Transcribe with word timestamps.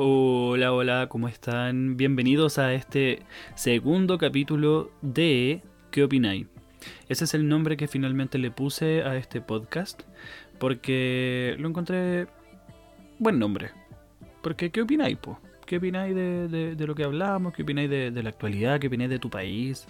Hola, 0.00 0.72
hola, 0.72 1.08
¿cómo 1.08 1.26
están? 1.26 1.96
Bienvenidos 1.96 2.58
a 2.58 2.72
este 2.72 3.24
segundo 3.56 4.16
capítulo 4.16 4.92
de 5.02 5.60
¿Qué 5.90 6.04
opináis? 6.04 6.46
Ese 7.08 7.24
es 7.24 7.34
el 7.34 7.48
nombre 7.48 7.76
que 7.76 7.88
finalmente 7.88 8.38
le 8.38 8.52
puse 8.52 9.02
a 9.02 9.16
este 9.16 9.40
podcast 9.40 10.02
porque 10.60 11.56
lo 11.58 11.68
encontré 11.68 12.28
buen 13.18 13.40
nombre. 13.40 13.72
Porque 14.40 14.70
¿qué 14.70 14.82
opináis, 14.82 15.16
po? 15.16 15.40
¿Qué 15.66 15.78
opináis 15.78 16.14
de, 16.14 16.76
lo 16.78 16.94
que 16.94 17.02
hablamos? 17.02 17.52
¿Qué 17.52 17.64
opináis 17.64 17.90
de, 17.90 18.12
de 18.12 18.22
la 18.22 18.28
actualidad? 18.28 18.78
¿Qué 18.78 18.86
opináis 18.86 19.10
de 19.10 19.18
tu 19.18 19.30
país? 19.30 19.88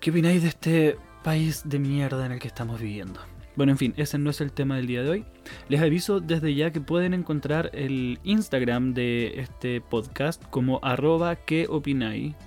¿Qué 0.00 0.12
opináis 0.12 0.40
de 0.40 0.48
este 0.48 0.96
país 1.22 1.68
de 1.68 1.78
mierda 1.78 2.24
en 2.24 2.32
el 2.32 2.38
que 2.38 2.48
estamos 2.48 2.80
viviendo? 2.80 3.20
Bueno, 3.56 3.72
en 3.72 3.78
fin, 3.78 3.94
ese 3.96 4.18
no 4.18 4.30
es 4.30 4.40
el 4.40 4.52
tema 4.52 4.76
del 4.76 4.86
día 4.86 5.02
de 5.02 5.10
hoy. 5.10 5.24
Les 5.68 5.80
aviso 5.80 6.20
desde 6.20 6.54
ya 6.54 6.72
que 6.72 6.80
pueden 6.80 7.14
encontrar 7.14 7.70
el 7.72 8.18
Instagram 8.24 8.94
de 8.94 9.40
este 9.40 9.80
podcast 9.80 10.42
como 10.50 10.80
arroba 10.82 11.36
que 11.36 11.66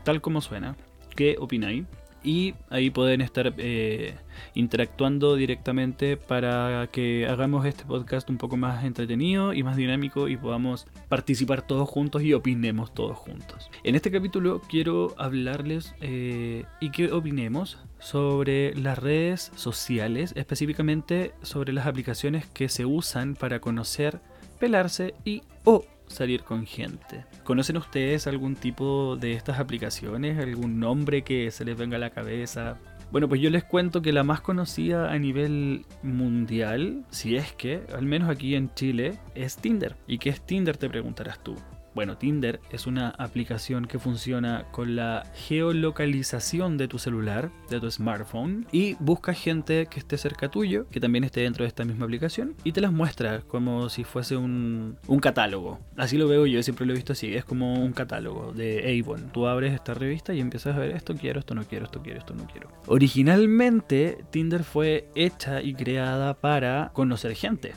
tal 0.03 0.21
como 0.21 0.41
suena, 0.41 0.75
que 1.15 1.37
opináis 1.39 1.85
y 2.23 2.55
ahí 2.69 2.89
pueden 2.89 3.21
estar 3.21 3.53
eh, 3.57 4.15
interactuando 4.53 5.35
directamente 5.35 6.17
para 6.17 6.87
que 6.91 7.27
hagamos 7.27 7.65
este 7.65 7.85
podcast 7.85 8.29
un 8.29 8.37
poco 8.37 8.57
más 8.57 8.83
entretenido 8.83 9.53
y 9.53 9.63
más 9.63 9.77
dinámico 9.77 10.27
y 10.27 10.37
podamos 10.37 10.87
participar 11.09 11.61
todos 11.61 11.87
juntos 11.89 12.23
y 12.23 12.33
opinemos 12.33 12.93
todos 12.93 13.17
juntos. 13.17 13.69
En 13.83 13.95
este 13.95 14.11
capítulo 14.11 14.61
quiero 14.67 15.15
hablarles 15.17 15.95
eh, 16.01 16.65
y 16.79 16.91
que 16.91 17.11
opinemos 17.11 17.77
sobre 17.99 18.73
las 18.75 18.97
redes 18.97 19.51
sociales, 19.55 20.33
específicamente 20.35 21.33
sobre 21.41 21.73
las 21.73 21.87
aplicaciones 21.87 22.45
que 22.47 22.69
se 22.69 22.85
usan 22.85 23.35
para 23.35 23.59
conocer, 23.59 24.19
pelarse 24.59 25.13
y 25.23 25.43
o 25.63 25.85
salir 26.07 26.43
con 26.43 26.65
gente. 26.65 27.25
¿Conocen 27.43 27.77
ustedes 27.77 28.27
algún 28.27 28.55
tipo 28.55 29.15
de 29.15 29.33
estas 29.33 29.59
aplicaciones? 29.59 30.37
¿Algún 30.39 30.79
nombre 30.79 31.23
que 31.23 31.51
se 31.51 31.65
les 31.65 31.77
venga 31.77 31.97
a 31.97 31.99
la 31.99 32.09
cabeza? 32.09 32.77
Bueno, 33.11 33.29
pues 33.29 33.39
yo 33.39 33.49
les 33.49 33.63
cuento 33.63 34.01
que 34.01 34.11
la 34.11 34.23
más 34.23 34.41
conocida 34.41 35.11
a 35.11 35.17
nivel 35.17 35.85
mundial, 36.03 37.05
si 37.09 37.37
es 37.37 37.53
que, 37.53 37.83
al 37.95 38.05
menos 38.05 38.29
aquí 38.29 38.55
en 38.55 38.73
Chile, 38.73 39.17
es 39.33 39.55
Tinder. 39.55 39.95
¿Y 40.07 40.17
qué 40.17 40.29
es 40.29 40.41
Tinder? 40.41 40.75
Te 40.75 40.89
preguntarás 40.89 41.41
tú. 41.41 41.55
Bueno, 41.97 42.15
Tinder 42.15 42.59
es 42.69 42.85
una 42.85 43.09
aplicación 43.09 43.85
que 43.85 43.97
funciona 43.97 44.67
con 44.69 44.95
la 44.95 45.23
geolocalización 45.33 46.77
de 46.77 46.87
tu 46.87 46.99
celular, 46.99 47.49
de 47.71 47.79
tu 47.79 47.89
smartphone, 47.89 48.67
y 48.71 48.93
busca 48.99 49.33
gente 49.33 49.87
que 49.87 49.97
esté 49.97 50.19
cerca 50.19 50.51
tuyo, 50.51 50.87
que 50.91 50.99
también 50.99 51.23
esté 51.23 51.41
dentro 51.41 51.63
de 51.63 51.69
esta 51.69 51.85
misma 51.85 52.05
aplicación, 52.05 52.53
y 52.63 52.73
te 52.73 52.81
las 52.81 52.91
muestra 52.91 53.41
como 53.47 53.89
si 53.89 54.03
fuese 54.03 54.37
un, 54.37 54.99
catálogo. 55.19 55.79
Así 55.95 56.19
lo 56.19 56.27
veo 56.27 56.45
yo, 56.45 56.61
siempre 56.61 56.85
lo 56.85 56.93
he 56.93 56.97
visto 56.97 57.13
así, 57.13 57.33
es 57.33 57.43
como 57.43 57.83
un 57.83 57.93
catálogo 57.93 58.53
de 58.53 59.01
Avon. 59.01 59.31
Tú 59.33 59.47
abres 59.47 59.73
esta 59.73 59.95
revista 59.95 60.35
y 60.35 60.39
empiezas 60.39 60.75
a 60.75 60.79
ver 60.79 60.91
esto 60.91 61.15
quiero, 61.15 61.39
esto 61.39 61.55
no 61.55 61.63
quiero, 61.63 61.85
esto 61.85 62.03
quiero, 62.03 62.19
esto 62.19 62.35
no 62.35 62.45
quiero. 62.45 62.69
Originalmente, 62.85 64.23
Tinder 64.29 64.63
fue 64.63 65.09
hecha 65.15 65.63
y 65.63 65.73
creada 65.73 66.35
para 66.35 66.91
conocer 66.93 67.33
gente 67.33 67.73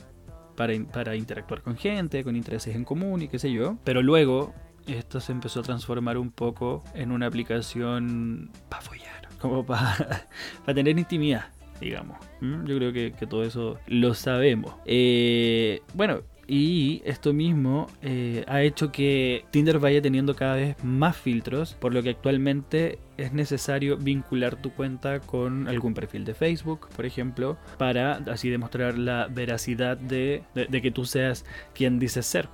para, 0.92 1.16
interactuar 1.16 1.62
con 1.62 1.74
gente, 1.74 2.22
con 2.22 2.36
intereses 2.36 2.76
en 2.76 2.84
común 2.84 3.22
y 3.22 3.28
qué 3.28 3.38
sé 3.38 3.50
yo. 3.50 3.78
Pero 3.82 4.02
luego 4.02 4.52
esto 4.86 5.18
se 5.20 5.32
empezó 5.32 5.60
a 5.60 5.62
transformar 5.62 6.18
un 6.18 6.30
poco 6.30 6.84
en 6.94 7.12
una 7.12 7.26
aplicación 7.26 8.50
para 8.68 8.82
follar, 8.82 9.28
como 9.40 9.64
para 9.64 10.26
tener 10.66 10.98
intimidad, 10.98 11.46
digamos. 11.80 12.18
Yo 12.42 12.76
creo 12.76 12.92
que, 12.92 13.26
todo 13.26 13.42
eso 13.44 13.78
lo 13.86 14.12
sabemos. 14.12 14.74
Eh, 14.84 15.80
bueno, 15.94 16.20
y 16.52 17.00
esto 17.04 17.32
mismo 17.32 17.86
eh, 18.02 18.44
ha 18.48 18.60
hecho 18.62 18.90
que 18.90 19.44
Tinder 19.52 19.78
vaya 19.78 20.02
teniendo 20.02 20.34
cada 20.34 20.56
vez 20.56 20.82
más 20.82 21.16
filtros, 21.16 21.74
por 21.74 21.94
lo 21.94 22.02
que 22.02 22.10
actualmente 22.10 22.98
es 23.16 23.32
necesario 23.32 23.96
vincular 23.96 24.60
tu 24.60 24.72
cuenta 24.72 25.20
con 25.20 25.68
algún 25.68 25.94
perfil 25.94 26.24
de 26.24 26.34
Facebook, 26.34 26.88
por 26.96 27.06
ejemplo, 27.06 27.56
para 27.78 28.14
así 28.32 28.50
demostrar 28.50 28.98
la 28.98 29.28
veracidad 29.28 29.96
de, 29.96 30.42
que 30.82 30.90
tú 30.90 31.04
seas 31.04 31.44
quien 31.72 32.00
dices 32.00 32.26
ser. 32.26 32.48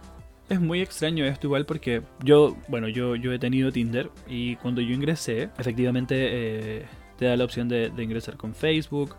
Es 0.50 0.60
muy 0.60 0.82
extraño 0.82 1.24
esto 1.24 1.46
igual 1.46 1.64
porque 1.64 2.02
yo, 2.22 2.54
bueno, 2.68 2.88
yo, 2.88 3.16
yo 3.16 3.32
he 3.32 3.38
tenido 3.38 3.72
Tinder 3.72 4.10
y 4.28 4.56
cuando 4.56 4.82
yo 4.82 4.92
ingresé, 4.92 5.48
efectivamente 5.56 6.14
eh, 6.18 6.86
te 7.16 7.24
da 7.24 7.36
la 7.38 7.44
opción 7.44 7.66
de, 7.66 7.88
de 7.88 8.02
ingresar 8.02 8.36
con 8.36 8.54
Facebook, 8.54 9.16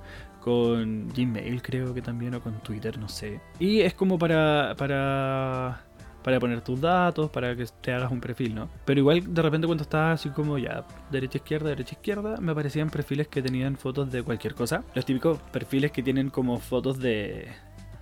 con 0.48 1.10
Gmail 1.10 1.62
creo 1.62 1.94
que 1.94 2.02
también 2.02 2.34
o 2.36 2.42
con 2.42 2.64
Twitter, 2.64 2.98
no 2.98 3.10
sé. 3.10 3.42
Y 3.60 3.82
es 3.82 3.94
como 3.94 4.18
para 4.18 4.76
para 4.78 5.84
para 6.24 6.40
poner 6.40 6.62
tus 6.62 6.80
datos, 6.80 7.30
para 7.30 7.54
que 7.54 7.66
te 7.82 7.92
hagas 7.92 8.10
un 8.14 8.22
perfil, 8.22 8.56
¿no? 8.56 8.70
Pero 8.86 9.02
igual 9.02 9.34
de 9.34 9.42
repente 9.42 9.68
cuando 9.68 9.82
estaba 9.82 10.14
así 10.14 10.30
como 10.30 10.58
ya 10.58 10.86
derecha 11.12 11.40
izquierda, 11.40 11.68
derecha 11.68 11.96
izquierda, 11.96 12.38
me 12.40 12.54
aparecían 12.54 12.90
perfiles 12.90 13.28
que 13.28 13.42
tenían 13.42 13.76
fotos 13.76 14.10
de 14.10 14.24
cualquier 14.24 14.54
cosa. 14.56 14.86
Los 14.96 15.06
típicos 15.06 15.38
perfiles 15.52 15.92
que 15.92 16.02
tienen 16.02 16.30
como 16.30 16.60
fotos 16.60 16.98
de 16.98 17.50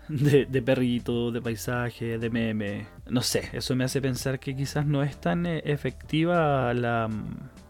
de, 0.08 0.46
de 0.46 0.62
perrito, 0.62 1.32
de 1.32 1.42
paisaje, 1.42 2.20
de 2.20 2.30
meme. 2.30 2.86
No 3.10 3.22
sé, 3.22 3.50
eso 3.54 3.76
me 3.76 3.86
hace 3.86 4.02
pensar 4.02 4.40
que 4.40 4.56
quizás 4.56 4.86
no 4.86 5.02
es 5.02 5.20
tan 5.20 5.48
eh, 5.48 5.64
efectiva 5.66 6.76
la, 6.76 7.10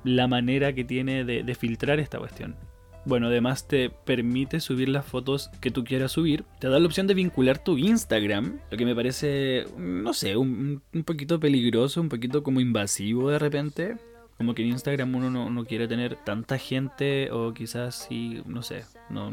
la 0.04 0.28
manera 0.28 0.74
que 0.74 0.84
tiene 0.84 1.24
de, 1.24 1.44
de 1.44 1.56
filtrar 1.56 2.02
esta 2.02 2.20
cuestión. 2.20 2.56
Bueno, 3.06 3.28
además 3.28 3.68
te 3.68 3.90
permite 3.92 4.60
subir 4.60 4.90
las 4.90 5.06
fotos 5.06 5.52
que 5.62 5.70
tú 5.72 5.84
quieras 5.84 6.12
subir. 6.12 6.44
Te 6.60 6.70
da 6.70 6.80
la 6.80 6.88
opción 6.88 7.06
de 7.06 7.14
vincular 7.14 7.64
tu 7.64 7.78
Instagram, 7.78 8.60
lo 8.72 8.78
que 8.78 8.86
me 8.86 8.96
parece, 8.96 9.66
no 9.78 10.14
sé, 10.14 10.36
un, 10.36 10.82
un 10.94 11.04
poquito 11.04 11.40
peligroso, 11.40 12.02
un 12.02 12.10
poquito 12.10 12.42
como 12.42 12.60
invasivo 12.60 13.30
de 13.30 13.40
repente. 13.40 13.98
Como 14.38 14.54
que 14.54 14.64
en 14.64 14.70
Instagram 14.70 15.16
uno 15.16 15.30
no, 15.30 15.50
no 15.50 15.66
quiere 15.66 15.88
tener 15.88 16.18
tanta 16.24 16.58
gente 16.58 17.32
o 17.32 17.54
quizás 17.54 17.96
sí, 17.96 18.42
no 18.46 18.62
sé, 18.62 18.84
no, 19.10 19.32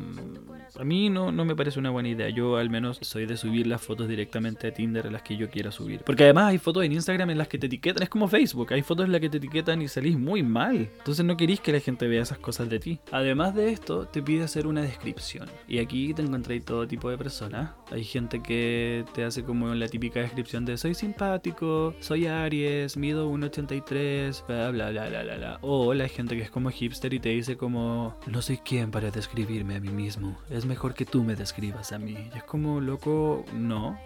a 0.78 0.84
mí 0.84 1.08
no, 1.10 1.32
no 1.32 1.44
me 1.44 1.56
parece 1.56 1.78
una 1.78 1.90
buena 1.90 2.08
idea. 2.08 2.28
Yo 2.28 2.56
al 2.56 2.70
menos 2.70 2.98
soy 3.00 3.26
de 3.26 3.36
subir 3.36 3.66
las 3.66 3.82
fotos 3.82 4.08
directamente 4.08 4.68
a 4.68 4.74
Tinder 4.74 5.10
las 5.10 5.22
que 5.22 5.36
yo 5.36 5.50
quiera 5.50 5.70
subir. 5.70 6.02
Porque 6.04 6.24
además 6.24 6.50
hay 6.50 6.58
fotos 6.58 6.84
en 6.84 6.92
Instagram 6.92 7.30
en 7.30 7.38
las 7.38 7.48
que 7.48 7.58
te 7.58 7.66
etiquetan. 7.66 8.02
Es 8.02 8.08
como 8.08 8.28
Facebook. 8.28 8.72
Hay 8.72 8.82
fotos 8.82 9.06
en 9.06 9.12
las 9.12 9.20
que 9.20 9.28
te 9.28 9.38
etiquetan 9.38 9.82
y 9.82 9.88
salís 9.88 10.18
muy 10.18 10.42
mal. 10.42 10.90
Entonces 10.98 11.24
no 11.24 11.36
querís 11.36 11.60
que 11.60 11.72
la 11.72 11.80
gente 11.80 12.06
vea 12.06 12.22
esas 12.22 12.38
cosas 12.38 12.68
de 12.68 12.78
ti. 12.78 13.00
Además 13.10 13.54
de 13.54 13.70
esto, 13.70 14.06
te 14.06 14.22
pide 14.22 14.44
hacer 14.44 14.66
una 14.66 14.82
descripción. 14.82 15.48
Y 15.66 15.78
aquí 15.78 16.14
te 16.14 16.22
encontré 16.22 16.60
todo 16.60 16.86
tipo 16.86 17.10
de 17.10 17.18
personas. 17.18 17.70
Hay 17.90 18.04
gente 18.04 18.42
que 18.42 19.04
te 19.14 19.24
hace 19.24 19.42
como 19.42 19.74
la 19.74 19.88
típica 19.88 20.20
descripción 20.20 20.64
de 20.64 20.76
soy 20.76 20.94
simpático, 20.94 21.94
soy 22.00 22.26
Aries, 22.26 22.96
mido 22.96 23.30
1,83, 23.30 24.46
bla 24.46 24.70
bla 24.70 24.91
bla 24.92 25.22
bla. 25.36 25.58
O 25.62 25.94
la 25.94 26.08
gente 26.08 26.36
que 26.36 26.42
es 26.42 26.50
como 26.50 26.70
hipster 26.70 27.12
y 27.14 27.20
te 27.20 27.30
dice 27.30 27.56
como 27.56 28.16
no 28.26 28.42
soy 28.42 28.58
quien 28.58 28.90
para 28.90 29.10
describir 29.10 29.62
a 29.62 29.80
mí 29.80 29.90
mismo. 29.90 30.38
Es 30.50 30.64
mejor 30.64 30.94
que 30.94 31.04
tú 31.04 31.22
me 31.22 31.34
describas 31.34 31.92
a 31.92 31.98
mí. 31.98 32.16
Y 32.34 32.38
es 32.38 32.44
como, 32.44 32.80
loco, 32.80 33.44
no. 33.54 33.98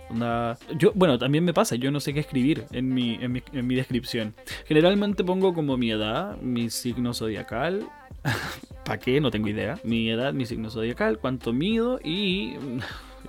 Yo, 0.79 0.93
bueno, 0.95 1.19
también 1.19 1.45
me 1.45 1.55
pasa, 1.55 1.77
yo 1.77 1.91
no 1.91 2.01
sé 2.01 2.15
qué 2.15 2.21
escribir 2.21 2.67
en 2.73 2.93
mi, 2.93 3.15
en 3.15 3.33
mi, 3.33 3.43
en 3.53 3.67
mi 3.67 3.75
descripción. 3.75 4.35
Generalmente 4.67 5.25
pongo 5.25 5.55
como 5.55 5.77
mi 5.77 5.91
edad, 5.91 6.37
mi 6.41 6.71
signo 6.71 7.15
zodiacal. 7.15 7.87
¿Para 8.85 8.99
qué? 8.99 9.21
No 9.21 9.31
tengo 9.31 9.49
idea. 9.49 9.79
Mi 9.85 10.09
edad, 10.11 10.33
mi 10.33 10.47
signo 10.47 10.71
zodiacal, 10.71 11.19
cuánto 11.19 11.53
mido 11.53 12.01
y 12.03 12.55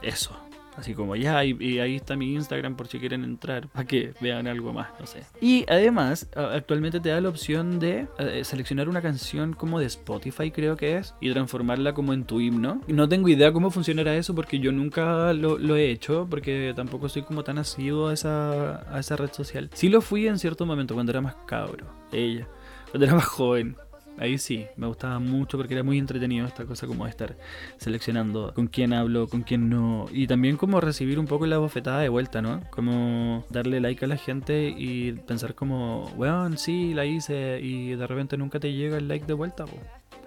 eso. 0.01 0.46
Así 0.77 0.93
como 0.93 1.15
ya, 1.15 1.43
y, 1.43 1.79
ahí 1.79 1.95
está 1.95 2.15
mi 2.15 2.35
Instagram 2.35 2.75
por 2.75 2.87
si 2.87 2.99
quieren 2.99 3.23
entrar, 3.23 3.67
para 3.67 3.85
que 3.85 4.13
vean 4.21 4.47
algo 4.47 4.73
más, 4.73 4.89
no 4.99 5.07
sé. 5.07 5.23
Y 5.41 5.65
además, 5.67 6.29
actualmente 6.35 6.99
te 6.99 7.09
da 7.09 7.19
la 7.19 7.29
opción 7.29 7.79
de 7.79 8.07
eh, 8.19 8.43
seleccionar 8.43 8.87
una 8.87 9.01
canción 9.01 9.53
como 9.53 9.79
de 9.79 9.87
Spotify, 9.87 10.51
creo 10.51 10.77
que 10.77 10.97
es, 10.97 11.15
y 11.19 11.31
transformarla 11.31 11.93
como 11.93 12.13
en 12.13 12.25
tu 12.25 12.39
himno. 12.39 12.81
No 12.87 13.09
tengo 13.09 13.27
idea 13.27 13.51
cómo 13.51 13.71
funcionará 13.71 14.15
eso 14.15 14.35
porque 14.35 14.59
yo 14.59 14.71
nunca 14.71 15.33
lo, 15.33 15.75
he 15.75 15.89
hecho, 15.89 16.27
porque 16.29 16.73
tampoco 16.75 17.09
soy 17.09 17.23
como 17.23 17.43
tan 17.43 17.57
asiduo 17.57 18.09
a 18.09 18.13
esa, 18.13 18.93
a 18.95 18.99
esa 18.99 19.15
red 19.15 19.31
social. 19.31 19.71
Sí 19.73 19.89
lo 19.89 20.01
fui 20.01 20.27
en 20.27 20.37
cierto 20.37 20.67
momento, 20.67 20.93
cuando 20.93 21.11
era 21.11 21.21
más 21.21 21.35
cabro, 21.47 21.87
ella, 22.11 22.47
cuando 22.91 23.05
era 23.05 23.15
más 23.15 23.25
joven. 23.25 23.75
Ahí 24.17 24.37
sí, 24.37 24.65
me 24.77 24.87
gustaba 24.87 25.19
mucho 25.19 25.57
porque 25.57 25.75
era 25.75 25.83
muy 25.83 25.99
entretenido 25.99 26.47
esta 26.47 26.65
cosa 26.65 26.87
como 26.87 27.05
estar 27.05 27.37
seleccionando 27.77 28.51
con 28.53 28.67
quién 28.67 28.93
hablo, 28.93 29.27
con 29.27 29.43
quién 29.43 29.69
no. 29.69 30.07
Y 30.11 30.27
también 30.27 30.57
como 30.57 30.81
recibir 30.81 31.19
un 31.19 31.27
poco 31.27 31.45
la 31.45 31.59
bofetada 31.59 31.99
de 31.99 32.09
vuelta, 32.09 32.41
¿no? 32.41 32.61
Como 32.71 33.45
darle 33.49 33.79
like 33.79 34.05
a 34.05 34.07
la 34.07 34.17
gente 34.17 34.73
y 34.75 35.13
pensar 35.13 35.53
como, 35.53 36.05
weón, 36.15 36.57
sí, 36.57 36.93
la 36.93 37.05
hice 37.05 37.59
y 37.61 37.95
de 37.95 38.07
repente 38.07 38.37
nunca 38.37 38.59
te 38.59 38.73
llega 38.73 38.97
el 38.97 39.07
like 39.07 39.25
de 39.25 39.33
vuelta, 39.33 39.65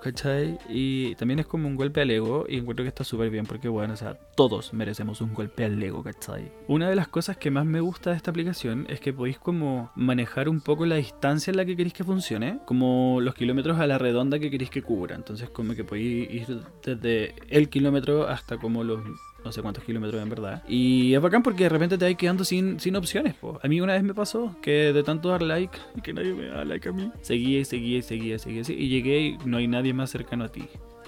¿cachai? 0.00 0.58
Y 0.68 1.14
también 1.16 1.40
es 1.40 1.46
como 1.46 1.68
un 1.68 1.76
golpe 1.76 2.00
al 2.00 2.10
ego 2.10 2.46
y 2.48 2.58
encuentro 2.58 2.84
que 2.84 2.88
está 2.88 3.04
súper 3.04 3.30
bien 3.30 3.46
porque, 3.46 3.68
bueno, 3.68 3.94
o 3.94 3.96
sea, 3.96 4.14
todos 4.34 4.72
merecemos 4.72 5.20
un 5.20 5.34
golpe 5.34 5.64
al 5.64 5.82
ego, 5.82 6.02
¿cachai? 6.02 6.50
Una 6.68 6.88
de 6.88 6.96
las 6.96 7.08
cosas 7.08 7.36
que 7.36 7.50
más 7.50 7.66
me 7.66 7.80
gusta 7.80 8.10
de 8.10 8.16
esta 8.16 8.30
aplicación 8.30 8.86
es 8.88 9.00
que 9.00 9.12
podéis 9.12 9.38
como 9.38 9.90
manejar 9.94 10.48
un 10.48 10.60
poco 10.60 10.86
la 10.86 10.96
distancia 10.96 11.50
en 11.50 11.56
la 11.56 11.64
que 11.64 11.76
queréis 11.76 11.94
que 11.94 12.04
funcione, 12.04 12.58
como 12.66 13.18
los 13.20 13.34
kilómetros 13.34 13.78
a 13.78 13.86
la 13.86 13.98
redonda 13.98 14.38
que 14.38 14.50
queréis 14.50 14.70
que 14.70 14.82
cubra. 14.82 15.14
Entonces 15.14 15.50
como 15.50 15.74
que 15.74 15.84
podéis 15.84 16.30
ir 16.30 16.60
desde 16.84 17.34
el 17.48 17.68
kilómetro 17.68 18.28
hasta 18.28 18.56
como 18.58 18.84
los 18.84 19.00
no 19.44 19.52
sé 19.52 19.62
cuántos 19.62 19.84
kilómetros 19.84 20.22
en 20.22 20.28
verdad. 20.28 20.62
Y 20.68 21.14
es 21.14 21.20
bacán 21.20 21.42
porque 21.42 21.64
de 21.64 21.68
repente 21.68 21.98
te 21.98 22.04
vas 22.04 22.14
quedando 22.16 22.44
sin, 22.44 22.80
sin 22.80 22.96
opciones. 22.96 23.34
Po. 23.34 23.58
A 23.62 23.68
mí 23.68 23.80
una 23.80 23.94
vez 23.94 24.02
me 24.02 24.14
pasó 24.14 24.56
que 24.62 24.92
de 24.92 25.02
tanto 25.02 25.28
dar 25.28 25.42
like 25.42 25.76
y 25.96 26.00
que 26.02 26.12
nadie 26.12 26.34
me 26.34 26.46
da 26.46 26.64
like 26.64 26.88
a 26.88 26.92
mí, 26.92 27.10
seguía 27.22 27.60
y 27.60 27.64
seguía 27.64 27.98
y 27.98 28.02
seguía 28.02 28.36
y 28.36 28.38
seguía. 28.38 28.62
Y 28.68 28.88
llegué 28.88 29.20
y 29.20 29.38
no 29.44 29.58
hay 29.58 29.68
nadie 29.68 29.92
más 29.92 30.10
cercano 30.10 30.44
a 30.44 30.48
ti. 30.48 30.64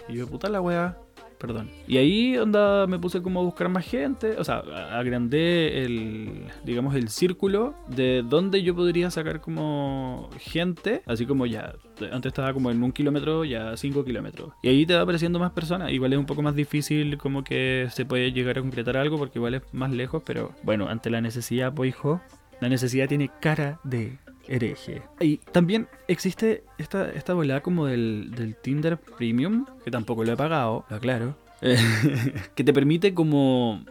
Y 0.09 0.15
yo, 0.15 0.27
puta 0.27 0.49
la 0.49 0.61
wea, 0.61 0.99
perdón. 1.43 1.71
Y 1.89 1.97
ahí 1.97 2.39
onda 2.39 2.87
me 2.87 3.01
puse 3.01 3.21
como 3.21 3.41
a 3.41 3.43
buscar 3.43 3.69
más 3.69 3.85
gente, 3.85 4.37
o 4.39 4.45
sea, 4.45 4.59
agrandé 4.93 5.85
el, 5.85 6.45
digamos, 6.65 6.95
el 6.95 7.09
círculo 7.09 7.75
de 7.89 8.23
donde 8.23 8.63
yo 8.63 8.77
podría 8.77 9.11
sacar 9.11 9.41
como 9.41 10.31
gente, 10.39 11.03
así 11.05 11.27
como 11.27 11.45
ya, 11.47 11.75
antes 12.13 12.31
estaba 12.31 12.55
como 12.55 12.71
en 12.71 12.81
un 12.81 12.93
kilómetro, 12.93 13.45
ya 13.45 13.77
cinco 13.77 14.05
kilómetros. 14.05 14.53
Y 14.63 14.69
ahí 14.69 14.87
te 14.87 14.95
va 14.95 15.01
apareciendo 15.01 15.41
más 15.41 15.51
personas, 15.51 15.91
igual 15.91 16.13
es 16.13 16.19
un 16.21 16.27
poco 16.27 16.43
más 16.43 16.55
difícil 16.55 17.19
como 17.19 17.43
que 17.43 17.89
se 17.91 18.05
puede 18.05 18.31
llegar 18.31 18.59
a 18.59 18.61
concretar 18.61 18.97
algo 18.97 19.19
porque 19.19 19.41
igual 19.41 19.55
es 19.55 19.63
más 19.73 19.91
lejos, 19.91 20.23
pero 20.25 20.53
bueno, 20.63 20.89
ante 20.89 21.11
la 21.11 21.21
necesidad, 21.21 21.75
pues 21.75 21.89
hijo, 21.89 22.21
la 22.61 22.69
necesidad 22.69 23.09
tiene 23.09 23.31
cara 23.41 23.81
de 23.83 24.19
hereje. 24.53 25.03
Y 25.19 25.39
también 25.39 25.89
existe 26.09 26.65
esta, 26.79 27.11
esta 27.11 27.33
volada 27.33 27.63
como 27.63 27.87
del, 27.87 28.31
del 28.33 28.55
Tinder 28.57 28.99
Premium, 28.99 29.65
que 29.85 29.91
tampoco 29.91 30.25
lo 30.25 30.33
he 30.33 30.37
pagado, 30.37 30.85
lo 30.91 30.97
aclaro. 30.97 31.35
que 32.55 32.65
te 32.65 32.73
permite 32.73 33.15
como... 33.15 33.85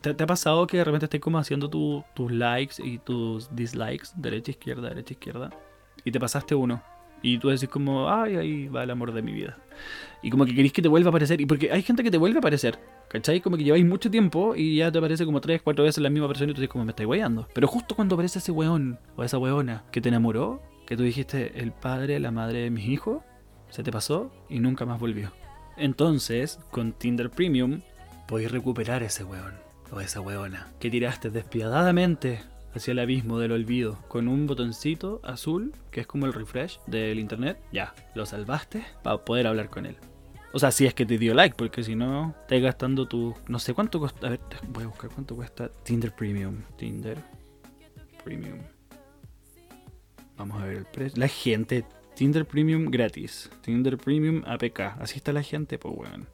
¿Te, 0.00 0.10
ha 0.10 0.26
pasado 0.26 0.66
que 0.66 0.78
de 0.78 0.84
repente 0.84 1.06
estés 1.06 1.20
como 1.20 1.38
haciendo 1.38 1.68
tus 1.68 2.32
likes 2.32 2.76
y 2.82 2.98
tus 2.98 3.54
dislikes, 3.54 4.08
derecha, 4.16 4.52
izquierda, 4.52 4.88
derecha, 4.88 5.12
izquierda? 5.12 5.50
Y 6.04 6.12
te 6.12 6.20
pasaste 6.20 6.54
uno. 6.54 6.82
Y 7.22 7.38
tú 7.38 7.48
decís 7.48 7.68
como, 7.68 8.08
ay, 8.08 8.36
ahí 8.36 8.68
va 8.68 8.82
el 8.82 8.90
amor 8.90 9.12
de 9.12 9.22
mi 9.22 9.32
vida. 9.32 9.58
Y 10.22 10.30
como 10.30 10.44
que 10.44 10.54
querís 10.54 10.72
que 10.72 10.82
te 10.82 10.88
vuelva 10.88 11.08
a 11.08 11.10
aparecer. 11.10 11.40
Y 11.40 11.46
porque 11.46 11.70
hay 11.72 11.82
gente 11.82 12.02
que 12.02 12.10
te 12.10 12.18
vuelve 12.18 12.38
a 12.38 12.40
aparecer. 12.40 12.78
¿Cachai? 13.08 13.40
Como 13.40 13.56
que 13.56 13.64
lleváis 13.64 13.84
mucho 13.84 14.10
tiempo 14.10 14.54
y 14.56 14.76
ya 14.76 14.90
te 14.90 14.98
aparece 14.98 15.24
como 15.24 15.40
tres, 15.40 15.62
cuatro 15.62 15.84
veces 15.84 16.02
la 16.02 16.10
misma 16.10 16.26
persona 16.28 16.50
y 16.50 16.54
tú 16.54 16.60
dices 16.60 16.72
como 16.72 16.84
me 16.84 16.90
estáis 16.90 17.08
weyando. 17.08 17.48
Pero 17.52 17.68
justo 17.68 17.94
cuando 17.94 18.14
aparece 18.14 18.40
ese 18.40 18.52
weón 18.52 18.98
o 19.16 19.22
esa 19.22 19.38
weona 19.38 19.84
que 19.92 20.00
te 20.00 20.08
enamoró, 20.08 20.62
que 20.86 20.96
tú 20.96 21.02
dijiste 21.02 21.60
el 21.60 21.72
padre, 21.72 22.18
la 22.20 22.30
madre 22.30 22.60
de 22.60 22.70
mis 22.70 22.86
hijos, 22.88 23.22
se 23.70 23.82
te 23.82 23.92
pasó 23.92 24.32
y 24.48 24.58
nunca 24.58 24.84
más 24.86 24.98
volvió. 24.98 25.32
Entonces, 25.76 26.58
con 26.70 26.92
Tinder 26.92 27.30
Premium, 27.30 27.80
podéis 28.26 28.50
recuperar 28.50 29.02
ese 29.02 29.24
weón 29.24 29.54
o 29.92 30.00
esa 30.00 30.20
weona 30.20 30.68
que 30.80 30.90
tiraste 30.90 31.30
despiadadamente 31.30 32.40
hacia 32.76 32.92
el 32.92 32.98
abismo 32.98 33.38
del 33.38 33.52
olvido 33.52 33.98
con 34.08 34.28
un 34.28 34.46
botoncito 34.46 35.20
azul 35.24 35.72
que 35.90 36.00
es 36.00 36.06
como 36.06 36.26
el 36.26 36.32
refresh 36.32 36.80
del 36.86 37.18
internet. 37.18 37.58
Ya, 37.72 37.94
lo 38.14 38.26
salvaste 38.26 38.84
para 39.02 39.24
poder 39.24 39.46
hablar 39.46 39.68
con 39.68 39.86
él. 39.86 39.96
O 40.52 40.58
sea, 40.58 40.70
si 40.70 40.86
es 40.86 40.94
que 40.94 41.04
te 41.04 41.18
dio 41.18 41.34
like, 41.34 41.54
porque 41.54 41.82
si 41.82 41.94
no, 41.94 42.34
estás 42.42 42.62
gastando 42.62 43.06
tu. 43.06 43.34
No 43.46 43.58
sé 43.58 43.74
cuánto 43.74 43.98
cuesta. 43.98 44.26
A 44.26 44.30
ver, 44.30 44.40
voy 44.68 44.84
a 44.84 44.86
buscar 44.86 45.10
cuánto 45.10 45.36
cuesta 45.36 45.70
Tinder 45.82 46.14
Premium. 46.14 46.62
Tinder 46.78 47.18
Premium. 48.24 48.60
Vamos 50.36 50.62
a 50.62 50.64
ver 50.66 50.78
el 50.78 50.84
precio. 50.86 51.20
La 51.20 51.28
gente. 51.28 51.84
Tinder 52.14 52.46
Premium 52.46 52.86
gratis. 52.86 53.50
Tinder 53.60 53.98
Premium 53.98 54.42
APK. 54.46 54.80
Así 54.98 55.18
está 55.18 55.32
la 55.32 55.42
gente, 55.42 55.78
pues, 55.78 55.94
weón. 55.94 56.26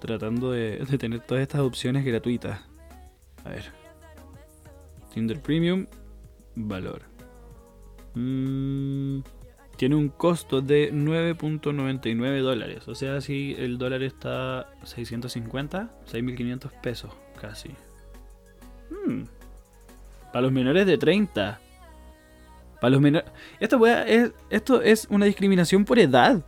Tratando 0.00 0.52
de, 0.52 0.78
tener 0.98 1.20
todas 1.20 1.42
estas 1.42 1.60
opciones 1.60 2.02
gratuitas. 2.04 2.60
A 3.44 3.50
ver. 3.50 3.79
Tinder 5.12 5.40
Premium. 5.40 5.86
Valor. 6.54 7.02
Mmm 8.14 9.20
tiene 9.80 9.96
un 9.96 10.10
costo 10.10 10.60
de 10.60 10.92
9.99 10.92 12.42
dólares. 12.42 12.86
O 12.86 12.94
sea, 12.94 13.22
si 13.22 13.56
el 13.58 13.78
dólar 13.78 14.02
está 14.02 14.68
650, 14.84 15.90
6.500 16.12 16.70
pesos 16.82 17.10
casi. 17.40 17.70
Hmm. 18.90 19.22
Para 20.34 20.42
los 20.42 20.52
menores 20.52 20.84
de 20.84 20.98
30. 20.98 21.58
Para 22.78 22.90
los 22.90 23.00
menores... 23.00 23.30
Esto, 23.58 23.86
es, 23.86 24.32
esto 24.50 24.82
es 24.82 25.06
una 25.08 25.24
discriminación 25.24 25.86
por 25.86 25.98
edad. 25.98 26.44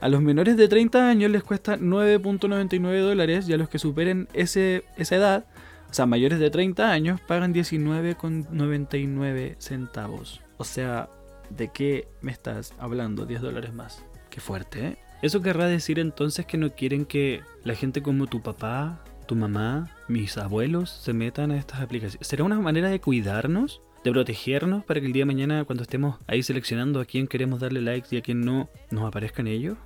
A 0.00 0.08
los 0.08 0.22
menores 0.22 0.56
de 0.56 0.68
30 0.68 1.08
años 1.10 1.32
les 1.32 1.42
cuesta 1.42 1.76
9.99 1.78 3.00
dólares 3.00 3.48
y 3.48 3.54
a 3.54 3.56
los 3.56 3.68
que 3.68 3.80
superen 3.80 4.28
ese, 4.34 4.84
esa 4.96 5.16
edad, 5.16 5.46
o 5.90 5.94
sea, 5.94 6.06
mayores 6.06 6.38
de 6.38 6.50
30 6.50 6.90
años, 6.90 7.20
pagan 7.20 7.54
19.99 7.54 9.56
centavos. 9.58 10.40
O 10.56 10.64
sea, 10.64 11.08
¿De 11.50 11.68
qué 11.68 12.08
me 12.20 12.32
estás 12.32 12.74
hablando? 12.78 13.26
10 13.26 13.40
dólares 13.40 13.72
más. 13.72 14.04
Qué 14.30 14.40
fuerte, 14.40 14.86
¿eh? 14.86 14.98
Eso 15.22 15.42
querrá 15.42 15.66
decir 15.66 15.98
entonces 15.98 16.46
que 16.46 16.58
no 16.58 16.74
quieren 16.74 17.04
que 17.04 17.42
la 17.64 17.74
gente 17.74 18.02
como 18.02 18.26
tu 18.26 18.42
papá, 18.42 19.02
tu 19.26 19.34
mamá, 19.34 19.90
mis 20.06 20.38
abuelos 20.38 20.90
se 20.90 21.12
metan 21.12 21.50
a 21.50 21.56
estas 21.56 21.80
aplicaciones. 21.80 22.26
¿Será 22.26 22.44
una 22.44 22.60
manera 22.60 22.88
de 22.88 23.00
cuidarnos? 23.00 23.82
¿De 24.04 24.12
protegernos 24.12 24.84
para 24.84 25.00
que 25.00 25.06
el 25.06 25.12
día 25.12 25.22
de 25.22 25.26
mañana 25.26 25.64
cuando 25.64 25.82
estemos 25.82 26.18
ahí 26.28 26.42
seleccionando 26.42 27.00
a 27.00 27.04
quién 27.04 27.26
queremos 27.26 27.60
darle 27.60 27.80
likes 27.80 28.14
y 28.14 28.18
a 28.18 28.22
quién 28.22 28.42
no, 28.42 28.68
nos 28.90 29.04
aparezcan 29.04 29.48
ellos? 29.48 29.76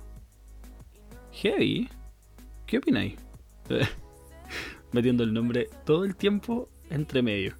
Heavy. 1.31 1.89
¿Qué 2.67 2.77
opináis? 2.77 3.15
Metiendo 4.93 5.23
el 5.23 5.33
nombre 5.33 5.69
todo 5.85 6.05
el 6.05 6.15
tiempo 6.15 6.69
entre 6.89 7.21
medio. 7.21 7.55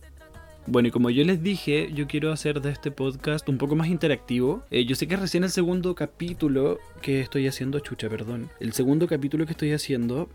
Bueno, 0.65 0.87
y 0.87 0.91
como 0.91 1.09
yo 1.09 1.25
les 1.25 1.43
dije, 1.43 1.91
yo 1.93 2.07
quiero 2.07 2.31
hacer 2.31 2.61
de 2.61 2.71
este 2.71 2.89
podcast 2.89 3.49
un 3.49 3.57
poco 3.57 3.75
más 3.75 3.87
interactivo. 3.87 4.63
Eh, 4.71 4.85
yo 4.85 4.95
sé 4.95 5.07
que 5.07 5.17
recién 5.17 5.43
el 5.43 5.49
segundo 5.49 5.93
capítulo 5.93 6.79
que 7.01 7.19
estoy 7.19 7.47
haciendo, 7.47 7.79
chucha, 7.79 8.07
perdón. 8.07 8.49
El 8.61 8.71
segundo 8.71 9.07
capítulo 9.07 9.45
que 9.45 9.51
estoy 9.51 9.73
haciendo, 9.73 10.29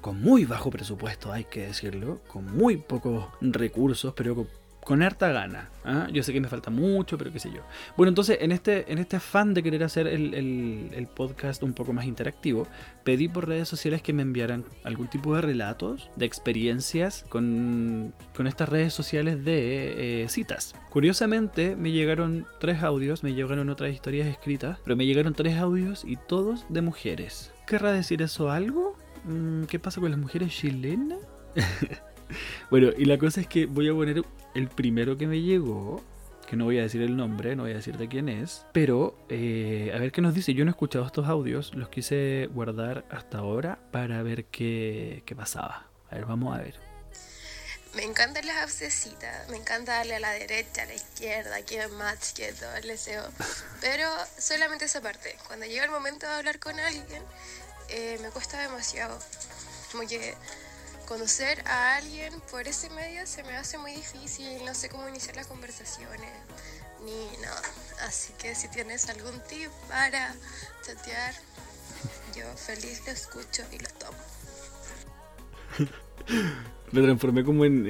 con 0.00 0.22
muy 0.22 0.46
bajo 0.46 0.70
presupuesto, 0.70 1.30
hay 1.30 1.44
que 1.44 1.66
decirlo, 1.66 2.22
con 2.26 2.56
muy 2.56 2.78
pocos 2.78 3.26
recursos, 3.42 4.14
pero 4.16 4.34
con 4.34 4.48
harta 4.94 5.32
gana. 5.32 5.68
¿ah? 5.84 6.08
Yo 6.12 6.22
sé 6.22 6.32
que 6.32 6.40
me 6.40 6.48
falta 6.48 6.70
mucho, 6.70 7.18
pero 7.18 7.32
qué 7.32 7.38
sé 7.38 7.50
yo. 7.52 7.62
Bueno, 7.96 8.10
entonces, 8.10 8.38
en 8.40 8.52
este, 8.52 8.90
en 8.92 8.98
este 8.98 9.16
afán 9.16 9.54
de 9.54 9.62
querer 9.62 9.82
hacer 9.82 10.06
el, 10.06 11.08
podcast 11.14 11.62
un 11.62 11.72
poco 11.72 11.92
más 11.92 12.04
interactivo, 12.04 12.66
pedí 13.04 13.28
por 13.28 13.48
redes 13.48 13.68
sociales 13.68 14.02
que 14.02 14.12
me 14.12 14.22
enviaran 14.22 14.64
algún 14.84 15.08
tipo 15.08 15.34
de 15.34 15.40
relatos, 15.40 16.10
de 16.16 16.26
experiencias 16.26 17.24
con, 17.28 18.12
estas 18.44 18.68
redes 18.68 18.92
sociales 18.92 19.44
de 19.44 20.22
eh, 20.22 20.28
citas. 20.28 20.74
Curiosamente, 20.90 21.76
me 21.76 21.90
llegaron 21.92 22.46
tres 22.60 22.82
audios, 22.82 23.22
me 23.22 23.34
llegaron 23.34 23.68
otras 23.68 23.92
historias 23.92 24.28
escritas, 24.28 24.78
pero 24.84 24.96
me 24.96 25.06
llegaron 25.06 25.34
tres 25.34 25.56
audios 25.58 26.04
y 26.04 26.16
todos 26.16 26.64
de 26.68 26.82
mujeres. 26.82 27.52
¿Querrá 27.66 27.92
decir 27.92 28.22
eso 28.22 28.50
algo? 28.50 28.96
Mm, 29.24 29.64
¿Qué 29.64 29.78
pasa 29.78 30.00
con 30.00 30.10
las 30.10 30.20
mujeres 30.20 30.54
chilenas? 30.54 31.18
bueno, 32.70 32.90
y 32.96 33.04
la 33.04 33.18
cosa 33.18 33.40
es 33.40 33.46
que 33.46 33.66
voy 33.66 33.88
a 33.88 33.92
poner 33.92 34.22
el 34.54 34.68
primero 34.68 35.16
que 35.16 35.26
me 35.26 35.40
llegó, 35.40 36.02
que 36.46 36.56
no 36.56 36.64
voy 36.64 36.78
a 36.78 36.82
decir 36.82 37.02
el 37.02 37.16
nombre, 37.16 37.56
no 37.56 37.64
voy 37.64 37.72
a 37.72 37.76
decir 37.76 37.96
de 37.98 38.08
quién 38.08 38.28
es, 38.28 38.64
pero 38.72 39.18
eh, 39.28 39.92
a 39.94 39.98
ver 39.98 40.12
qué 40.12 40.20
nos 40.20 40.34
dice. 40.34 40.54
Yo 40.54 40.64
no 40.64 40.70
he 40.70 40.72
escuchado 40.72 41.04
estos 41.04 41.26
audios, 41.26 41.74
los 41.74 41.88
quise 41.88 42.48
guardar 42.52 43.04
hasta 43.10 43.38
ahora 43.38 43.78
para 43.90 44.22
ver 44.22 44.44
qué, 44.46 45.22
qué 45.26 45.34
pasaba. 45.34 45.88
A 46.10 46.14
ver, 46.14 46.24
vamos 46.24 46.56
a 46.56 46.62
ver. 46.62 46.86
Me 47.96 48.04
encantan 48.04 48.46
las 48.46 48.58
abscesitas, 48.58 49.48
me 49.48 49.56
encanta 49.56 49.94
darle 49.94 50.16
a 50.16 50.20
la 50.20 50.30
derecha, 50.32 50.82
a 50.82 50.84
la 50.84 50.94
izquierda, 50.94 51.62
que 51.62 51.88
match, 51.88 52.34
que 52.34 52.52
todo 52.52 52.74
el 52.76 52.86
deseo. 52.86 53.22
Pero 53.80 54.06
solamente 54.38 54.84
esa 54.84 55.00
parte. 55.00 55.34
Cuando 55.46 55.64
llega 55.64 55.84
el 55.84 55.90
momento 55.90 56.26
de 56.26 56.32
hablar 56.34 56.58
con 56.58 56.78
alguien, 56.78 57.22
eh, 57.88 58.18
me 58.20 58.28
cuesta 58.28 58.60
demasiado. 58.60 59.18
Como 59.90 60.06
que 60.06 60.34
conocer 61.06 61.62
a 61.66 61.96
alguien 61.96 62.32
por 62.50 62.66
ese 62.68 62.90
medio 62.90 63.26
se 63.26 63.42
me 63.44 63.56
hace 63.56 63.78
muy 63.78 63.92
difícil, 63.92 64.64
no 64.64 64.74
sé 64.74 64.88
cómo 64.88 65.08
iniciar 65.08 65.36
las 65.36 65.46
conversaciones 65.46 66.30
ni 67.04 67.42
nada. 67.42 67.62
Así 68.06 68.32
que 68.38 68.54
si 68.54 68.68
tienes 68.68 69.08
algún 69.08 69.40
tip 69.48 69.70
para 69.88 70.34
chatear, 70.82 71.32
yo 72.36 72.44
feliz 72.56 73.02
lo 73.06 73.12
escucho 73.12 73.62
y 73.72 73.78
lo 73.78 73.88
tomo. 73.98 74.18
Me 76.92 77.02
transformé 77.02 77.44
como 77.44 77.64
en, 77.64 77.86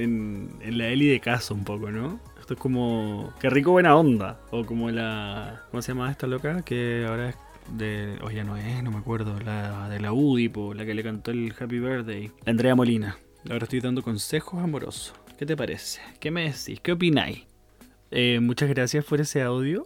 en, 0.61 0.77
la 0.77 0.87
Eli 0.87 1.07
de 1.07 1.19
caso 1.19 1.53
un 1.53 1.63
poco, 1.63 1.91
¿no? 1.91 2.19
Esto 2.39 2.55
es 2.55 2.59
como... 2.59 3.33
Qué 3.39 3.49
rico 3.49 3.71
buena 3.71 3.95
onda. 3.95 4.39
O 4.51 4.65
como 4.65 4.89
la... 4.89 5.63
¿Cómo 5.69 5.81
se 5.81 5.91
llama 5.91 6.09
esta 6.09 6.25
loca? 6.25 6.63
Que 6.63 7.05
ahora 7.07 7.29
es 7.29 7.35
de. 7.71 8.17
O 8.23 8.31
ya 8.31 8.43
no 8.43 8.57
es, 8.57 8.83
no 8.83 8.91
me 8.91 8.97
acuerdo. 8.97 9.39
La 9.39 9.89
de 9.89 9.99
la 9.99 10.13
Udipo, 10.13 10.73
la 10.73 10.85
que 10.85 10.93
le 10.93 11.03
cantó 11.03 11.31
el 11.31 11.53
Happy 11.57 11.79
Birthday. 11.79 12.31
Andrea 12.45 12.75
Molina. 12.75 13.17
Ahora 13.49 13.63
estoy 13.63 13.79
dando 13.79 14.01
consejos 14.01 14.61
amorosos. 14.61 15.13
¿Qué 15.37 15.45
te 15.45 15.55
parece? 15.55 16.01
¿Qué 16.19 16.31
me 16.31 16.43
decís? 16.43 16.79
¿Qué 16.81 16.91
opináis? 16.91 17.45
Eh, 18.11 18.39
muchas 18.41 18.69
gracias 18.69 19.05
por 19.05 19.21
ese 19.21 19.41
audio. 19.41 19.85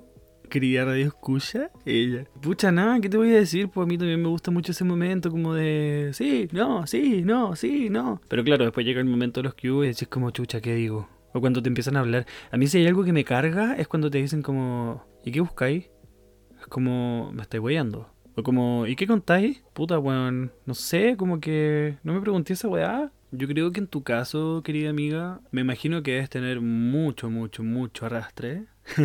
Querida 0.50 0.84
Radio 0.84 1.08
Escucha, 1.08 1.72
ella. 1.86 2.26
Pucha, 2.42 2.72
nada, 2.72 3.00
¿qué 3.00 3.08
te 3.08 3.16
voy 3.16 3.32
a 3.32 3.36
decir? 3.36 3.70
Pues 3.70 3.86
a 3.86 3.88
mí 3.88 3.98
también 3.98 4.22
me 4.22 4.28
gusta 4.28 4.52
mucho 4.52 4.74
ese 4.74 4.84
momento 4.84 5.32
como 5.32 5.54
de 5.54 6.10
sí, 6.14 6.50
no, 6.52 6.86
sí, 6.86 7.22
no, 7.24 7.56
sí, 7.56 7.90
no. 7.90 8.20
Pero 8.28 8.44
claro, 8.44 8.66
después 8.66 8.86
llega 8.86 9.00
el 9.00 9.08
momento 9.08 9.40
de 9.40 9.46
los 9.46 9.56
que 9.56 9.70
y 9.70 9.88
decís 9.88 10.10
como 10.10 10.30
chucha, 10.32 10.60
¿qué 10.60 10.76
digo? 10.76 11.08
O 11.34 11.40
cuando 11.40 11.62
te 11.64 11.70
empiezan 11.70 11.96
a 11.96 12.02
hablar. 12.02 12.26
A 12.52 12.58
mí 12.58 12.68
si 12.68 12.80
hay 12.80 12.88
algo 12.88 13.06
que 13.06 13.14
me 13.14 13.24
carga 13.24 13.76
es 13.78 13.88
cuando 13.88 14.12
te 14.12 14.18
dicen 14.18 14.42
como 14.42 15.06
¿y 15.24 15.32
qué 15.32 15.40
buscáis? 15.40 15.90
Como, 16.72 17.34
me 17.34 17.42
estáis 17.42 17.62
weyando. 17.62 18.08
O 18.38 18.44
como, 18.44 18.88
¿y 18.88 18.96
qué 18.96 19.06
contáis? 19.06 19.62
Puta, 19.74 20.00
weón, 20.00 20.54
no 20.66 20.74
sé, 20.74 21.18
como 21.18 21.42
que 21.42 21.98
no 22.02 22.14
me 22.14 22.22
pregunté 22.22 22.54
esa 22.54 22.70
weá. 22.70 23.12
Yo 23.32 23.46
creo 23.50 23.74
que 23.74 23.82
en 23.82 23.88
tu 23.88 24.04
caso, 24.04 24.62
querida 24.64 24.90
amiga, 24.90 25.42
me 25.52 25.60
imagino 25.60 26.02
que 26.02 26.12
debes 26.14 26.30
tener 26.30 26.62
mucho, 26.62 27.30
mucho, 27.30 27.62
mucho 27.62 28.06
arrastre. 28.06 28.68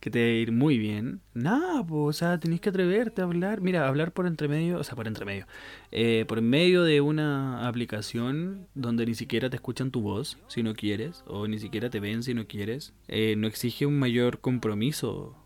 que 0.00 0.10
te 0.10 0.18
debe 0.18 0.34
ir 0.40 0.50
muy 0.50 0.78
bien. 0.78 1.20
Nada, 1.32 1.86
pues, 1.86 2.00
o 2.00 2.12
sea, 2.12 2.40
tenés 2.40 2.60
que 2.60 2.70
atreverte 2.70 3.22
a 3.22 3.26
hablar. 3.26 3.60
Mira, 3.60 3.86
hablar 3.86 4.10
por 4.10 4.26
entre 4.26 4.48
medio, 4.48 4.80
o 4.80 4.82
sea, 4.82 4.96
por 4.96 5.06
entre 5.06 5.24
medio. 5.24 5.46
Eh, 5.92 6.24
por 6.26 6.42
medio 6.42 6.82
de 6.82 7.00
una 7.00 7.68
aplicación 7.68 8.66
donde 8.74 9.06
ni 9.06 9.14
siquiera 9.14 9.48
te 9.48 9.54
escuchan 9.54 9.92
tu 9.92 10.00
voz, 10.00 10.38
si 10.48 10.64
no 10.64 10.74
quieres, 10.74 11.22
o 11.28 11.46
ni 11.46 11.60
siquiera 11.60 11.88
te 11.88 12.00
ven 12.00 12.24
si 12.24 12.34
no 12.34 12.48
quieres, 12.48 12.94
eh, 13.06 13.36
no 13.38 13.46
exige 13.46 13.86
un 13.86 13.96
mayor 13.96 14.40
compromiso 14.40 15.36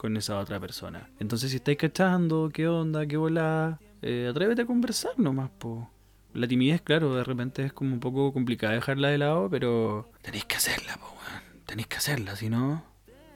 con 0.00 0.16
esa 0.16 0.38
otra 0.38 0.58
persona. 0.58 1.10
Entonces, 1.18 1.50
si 1.50 1.56
estáis 1.56 1.76
cachando, 1.76 2.48
qué 2.50 2.66
onda, 2.66 3.06
qué 3.06 3.18
bola, 3.18 3.78
eh, 4.00 4.28
atrévete 4.30 4.62
a 4.62 4.66
conversar 4.66 5.12
nomás, 5.18 5.50
po 5.50 5.90
la 6.32 6.48
timidez, 6.48 6.80
claro, 6.80 7.16
de 7.16 7.22
repente 7.22 7.64
es 7.64 7.74
como 7.74 7.92
un 7.92 8.00
poco 8.00 8.32
complicada 8.32 8.72
dejarla 8.72 9.08
de 9.08 9.18
lado, 9.18 9.50
pero 9.50 10.10
tenéis 10.22 10.46
que 10.46 10.56
hacerla, 10.56 10.96
po, 10.96 11.08
weón. 11.08 11.42
Tenéis 11.66 11.88
que 11.88 11.98
hacerla, 11.98 12.34
si 12.34 12.48
no, 12.48 12.82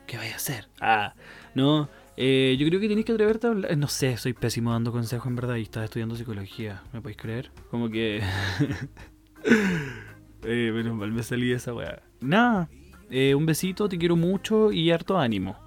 ¿qué 0.07 0.17
vais 0.17 0.33
a 0.33 0.37
hacer? 0.37 0.69
Ah, 0.81 1.15
no, 1.55 1.91
eh, 2.17 2.57
yo 2.59 2.67
creo 2.67 2.81
que 2.81 2.89
tenéis 2.89 3.05
que 3.05 3.13
atreverte 3.13 3.47
a 3.47 3.51
hablar. 3.51 3.77
No 3.77 3.89
sé, 3.89 4.17
soy 4.17 4.33
pésimo 4.33 4.73
dando 4.73 4.91
consejos 4.91 5.27
en 5.27 5.37
verdad 5.37 5.57
y 5.57 5.63
estaba 5.63 5.85
estudiando 5.85 6.17
psicología, 6.17 6.83
¿me 6.95 7.03
podéis 7.03 7.19
creer? 7.19 7.51
Como 7.71 7.91
que. 7.91 8.23
eh, 10.45 10.71
menos 10.73 10.97
mal 10.97 11.13
me 11.13 11.23
salí 11.23 11.49
de 11.49 11.57
esa 11.57 11.75
weá. 11.75 12.03
Nada, 12.21 12.71
eh, 13.11 13.35
un 13.35 13.45
besito, 13.45 13.87
te 13.87 13.99
quiero 13.99 14.17
mucho 14.17 14.73
y 14.73 14.91
harto 14.91 15.19
ánimo. 15.19 15.64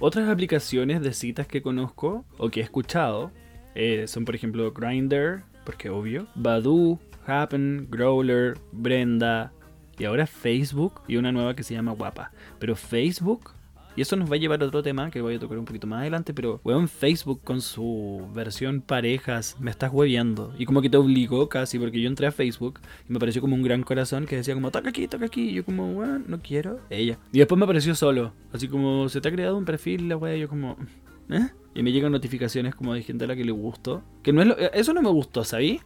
Otras 0.00 0.28
aplicaciones 0.28 1.02
de 1.02 1.12
citas 1.12 1.48
que 1.48 1.60
conozco 1.60 2.24
o 2.38 2.50
que 2.50 2.60
he 2.60 2.62
escuchado 2.62 3.32
eh, 3.74 4.06
son, 4.06 4.24
por 4.24 4.36
ejemplo, 4.36 4.72
Grindr, 4.72 5.42
porque 5.64 5.90
obvio. 5.90 6.28
Badu, 6.36 7.00
Happen, 7.26 7.88
Growler, 7.90 8.56
Brenda. 8.70 9.52
Y 9.98 10.04
ahora 10.04 10.28
Facebook 10.28 11.00
y 11.08 11.16
una 11.16 11.32
nueva 11.32 11.54
que 11.54 11.64
se 11.64 11.74
llama 11.74 11.92
Guapa. 11.92 12.30
Pero 12.60 12.76
Facebook, 12.76 13.50
y 13.98 14.02
eso 14.02 14.14
nos 14.14 14.30
va 14.30 14.36
a 14.36 14.38
llevar 14.38 14.62
a 14.62 14.66
otro 14.66 14.80
tema 14.80 15.10
que 15.10 15.20
voy 15.20 15.34
a 15.34 15.38
tocar 15.40 15.58
un 15.58 15.64
poquito 15.64 15.88
más 15.88 16.02
adelante, 16.02 16.32
pero 16.32 16.60
weón, 16.62 16.86
Facebook 16.86 17.40
con 17.42 17.60
su 17.60 18.28
versión 18.32 18.80
parejas, 18.80 19.56
me 19.58 19.72
estás 19.72 19.92
hueviando. 19.92 20.54
Y 20.56 20.66
como 20.66 20.80
que 20.80 20.88
te 20.88 20.96
obligó 20.96 21.48
casi, 21.48 21.80
porque 21.80 22.00
yo 22.00 22.06
entré 22.06 22.28
a 22.28 22.30
Facebook 22.30 22.78
y 23.08 23.12
me 23.12 23.18
pareció 23.18 23.40
como 23.40 23.56
un 23.56 23.62
gran 23.64 23.82
corazón 23.82 24.26
que 24.26 24.36
decía 24.36 24.54
como, 24.54 24.70
toca 24.70 24.90
aquí, 24.90 25.08
toca 25.08 25.24
aquí. 25.24 25.50
Y 25.50 25.54
yo 25.54 25.64
como, 25.64 25.90
weón, 25.94 26.26
no 26.28 26.40
quiero. 26.40 26.78
Ella. 26.90 27.18
Y 27.32 27.38
después 27.38 27.58
me 27.58 27.64
apareció 27.64 27.92
solo. 27.96 28.34
Así 28.52 28.68
como, 28.68 29.08
se 29.08 29.20
te 29.20 29.30
ha 29.30 29.32
creado 29.32 29.56
un 29.56 29.64
perfil, 29.64 30.08
la 30.08 30.16
wea, 30.16 30.36
y 30.36 30.40
yo 30.42 30.48
como, 30.48 30.76
¿eh? 31.30 31.48
Y 31.74 31.82
me 31.82 31.90
llegan 31.90 32.12
notificaciones 32.12 32.76
como 32.76 32.94
de 32.94 33.02
gente 33.02 33.24
a 33.24 33.26
la 33.26 33.34
que 33.34 33.44
le 33.44 33.50
gustó. 33.50 34.04
Que 34.22 34.32
no 34.32 34.42
es 34.42 34.46
lo, 34.46 34.56
eso 34.56 34.94
no 34.94 35.02
me 35.02 35.10
gustó, 35.10 35.42
¿sabí? 35.42 35.80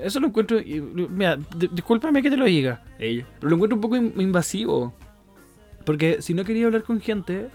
Eso 0.00 0.20
lo 0.20 0.28
encuentro. 0.28 0.60
Mira, 0.64 1.36
discúlpame 1.72 2.22
que 2.22 2.30
te 2.30 2.36
lo 2.36 2.44
diga, 2.44 2.84
ella. 3.00 3.26
Pero 3.40 3.50
lo 3.50 3.56
encuentro 3.56 3.74
un 3.74 3.80
poco 3.80 3.96
invasivo. 3.96 4.94
Porque 5.88 6.20
si 6.20 6.34
no 6.34 6.44
quería 6.44 6.66
hablar 6.66 6.82
con 6.82 7.00
gente 7.00 7.48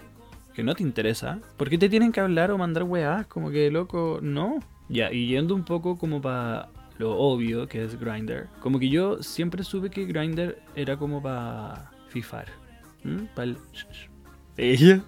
que 0.54 0.64
no 0.64 0.74
te 0.74 0.82
interesa, 0.82 1.38
¿por 1.56 1.70
qué 1.70 1.78
te 1.78 1.88
tienen 1.88 2.10
que 2.10 2.18
hablar 2.18 2.50
o 2.50 2.58
mandar 2.58 2.82
weás? 2.82 3.28
Como 3.28 3.48
que 3.52 3.70
loco, 3.70 4.18
no. 4.22 4.58
Ya, 4.88 5.12
y 5.12 5.28
yendo 5.28 5.54
un 5.54 5.64
poco 5.64 5.96
como 5.96 6.20
para 6.20 6.68
lo 6.98 7.16
obvio 7.16 7.68
que 7.68 7.84
es 7.84 7.96
Grinder. 7.96 8.48
Como 8.58 8.80
que 8.80 8.88
yo 8.88 9.22
siempre 9.22 9.62
supe 9.62 9.88
que 9.88 10.04
Grinder 10.06 10.60
era 10.74 10.96
como 10.96 11.22
para 11.22 11.92
fifar. 12.08 12.46
Para 13.36 13.50
el. 13.50 13.56
Ella. 14.56 15.04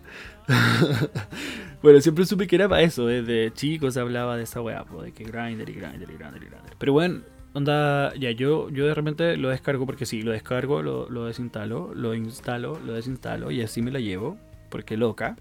bueno, 1.83 2.01
siempre 2.01 2.27
supe 2.27 2.47
que 2.47 2.55
era 2.55 2.69
para 2.69 2.83
eso. 2.83 3.07
Desde 3.07 3.53
chicos 3.53 3.97
hablaba 3.97 4.37
de 4.37 4.45
esa 4.45 4.61
weá, 4.61 4.85
de 5.03 5.11
que 5.11 5.25
grinder 5.25 5.69
y 5.69 5.73
grinder 5.73 6.09
y 6.09 6.15
grinder 6.15 6.43
y 6.45 6.47
grinder. 6.47 6.77
Pero 6.79 6.93
bueno, 6.93 7.23
onda, 7.57 8.15
ya 8.15 8.31
yo, 8.33 8.69
yo 8.71 8.87
de 8.87 8.95
repente 8.95 9.37
lo 9.37 9.49
descargo 9.49 9.87
porque 9.87 10.05
sí, 10.05 10.23
lo 10.23 10.33
descargo, 10.33 10.83
lo, 10.83 11.09
lo 11.09 11.25
desinstalo, 11.25 11.93
lo 11.95 12.15
instalo, 12.15 12.79
lo 12.85 12.93
desinstalo 12.93 13.51
y 13.51 13.63
así 13.63 13.83
me 13.83 13.91
la 13.91 14.01
llevo, 14.01 14.37
porque 14.69 14.97
loca. 14.97 15.37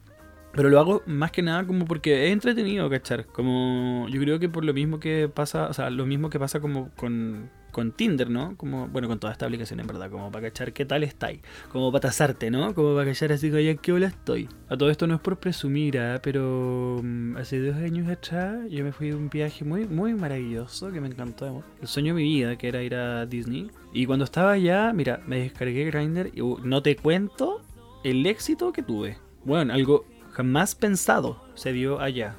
Pero 0.54 0.70
lo 0.70 0.80
hago 0.80 1.04
más 1.06 1.32
que 1.32 1.42
nada 1.42 1.68
como 1.68 1.86
porque 1.86 2.28
es 2.28 2.32
entretenido, 2.32 2.90
¿cachar? 2.90 3.26
Como 3.26 4.08
yo 4.10 4.22
creo 4.22 4.40
que 4.40 4.48
por 4.48 4.64
lo 4.64 4.74
mismo 4.74 5.00
que 5.00 5.28
pasa, 5.28 5.68
o 5.68 5.74
sea, 5.74 5.90
lo 5.90 6.06
mismo 6.06 6.30
que 6.30 6.40
pasa 6.40 6.62
como 6.62 6.90
con, 6.96 7.50
con 7.76 7.92
Tinder, 7.92 8.30
¿no? 8.30 8.56
Como, 8.56 8.88
bueno, 8.88 9.10
con 9.10 9.20
toda 9.20 9.34
esta 9.34 9.48
aplicación 9.48 9.82
en 9.82 9.88
verdad, 9.88 10.10
como 10.10 10.32
para 10.32 10.48
cachar 10.48 10.72
qué 10.72 10.86
tal 10.86 11.04
estáis, 11.04 11.42
como 11.68 11.92
para 11.92 12.04
tasarte, 12.04 12.50
¿no? 12.50 12.74
Como 12.74 12.96
para 12.96 13.06
cachar 13.06 13.34
así, 13.34 13.52
oye, 13.52 13.76
¿qué 13.82 13.92
hola 13.92 14.08
estoy? 14.08 14.48
A 14.70 14.78
todo 14.78 14.90
esto 14.90 15.08
no 15.08 15.16
es 15.16 15.20
por 15.20 15.40
presumir, 15.40 15.98
¿eh? 15.98 16.20
pero 16.24 16.96
um, 17.00 17.36
hace 17.36 17.60
dos 17.60 17.76
años 17.76 18.08
atrás 18.08 18.60
yo 18.70 18.82
me 18.86 18.94
fui 18.94 19.10
a 19.10 19.18
un 19.18 19.30
viaje 19.30 19.66
muy, 19.66 19.86
muy 19.90 20.14
maravilloso 20.14 20.90
que 20.90 21.02
me 21.02 21.10
encantó. 21.10 21.66
El 21.82 21.88
sueño 21.90 22.16
de 22.16 22.22
mi 22.22 22.30
vida, 22.30 22.58
que 22.58 22.70
era 22.70 22.82
ir 22.82 22.96
a 22.96 23.26
Disney. 23.26 23.70
Y 23.92 24.06
cuando 24.06 24.24
estaba 24.24 24.54
allá, 24.54 24.94
mira, 24.94 25.22
me 25.28 25.40
descargué 25.40 25.84
Grindr 25.84 26.32
y 26.34 26.40
uh, 26.40 26.58
no 26.64 26.82
te 26.82 26.96
cuento 26.96 27.62
el 28.06 28.26
éxito 28.26 28.72
que 28.72 28.84
tuve. 28.84 29.18
Bueno, 29.44 29.74
algo 29.74 30.06
jamás 30.32 30.76
pensado 30.76 31.44
se 31.56 31.74
dio 31.74 32.00
allá. 32.00 32.38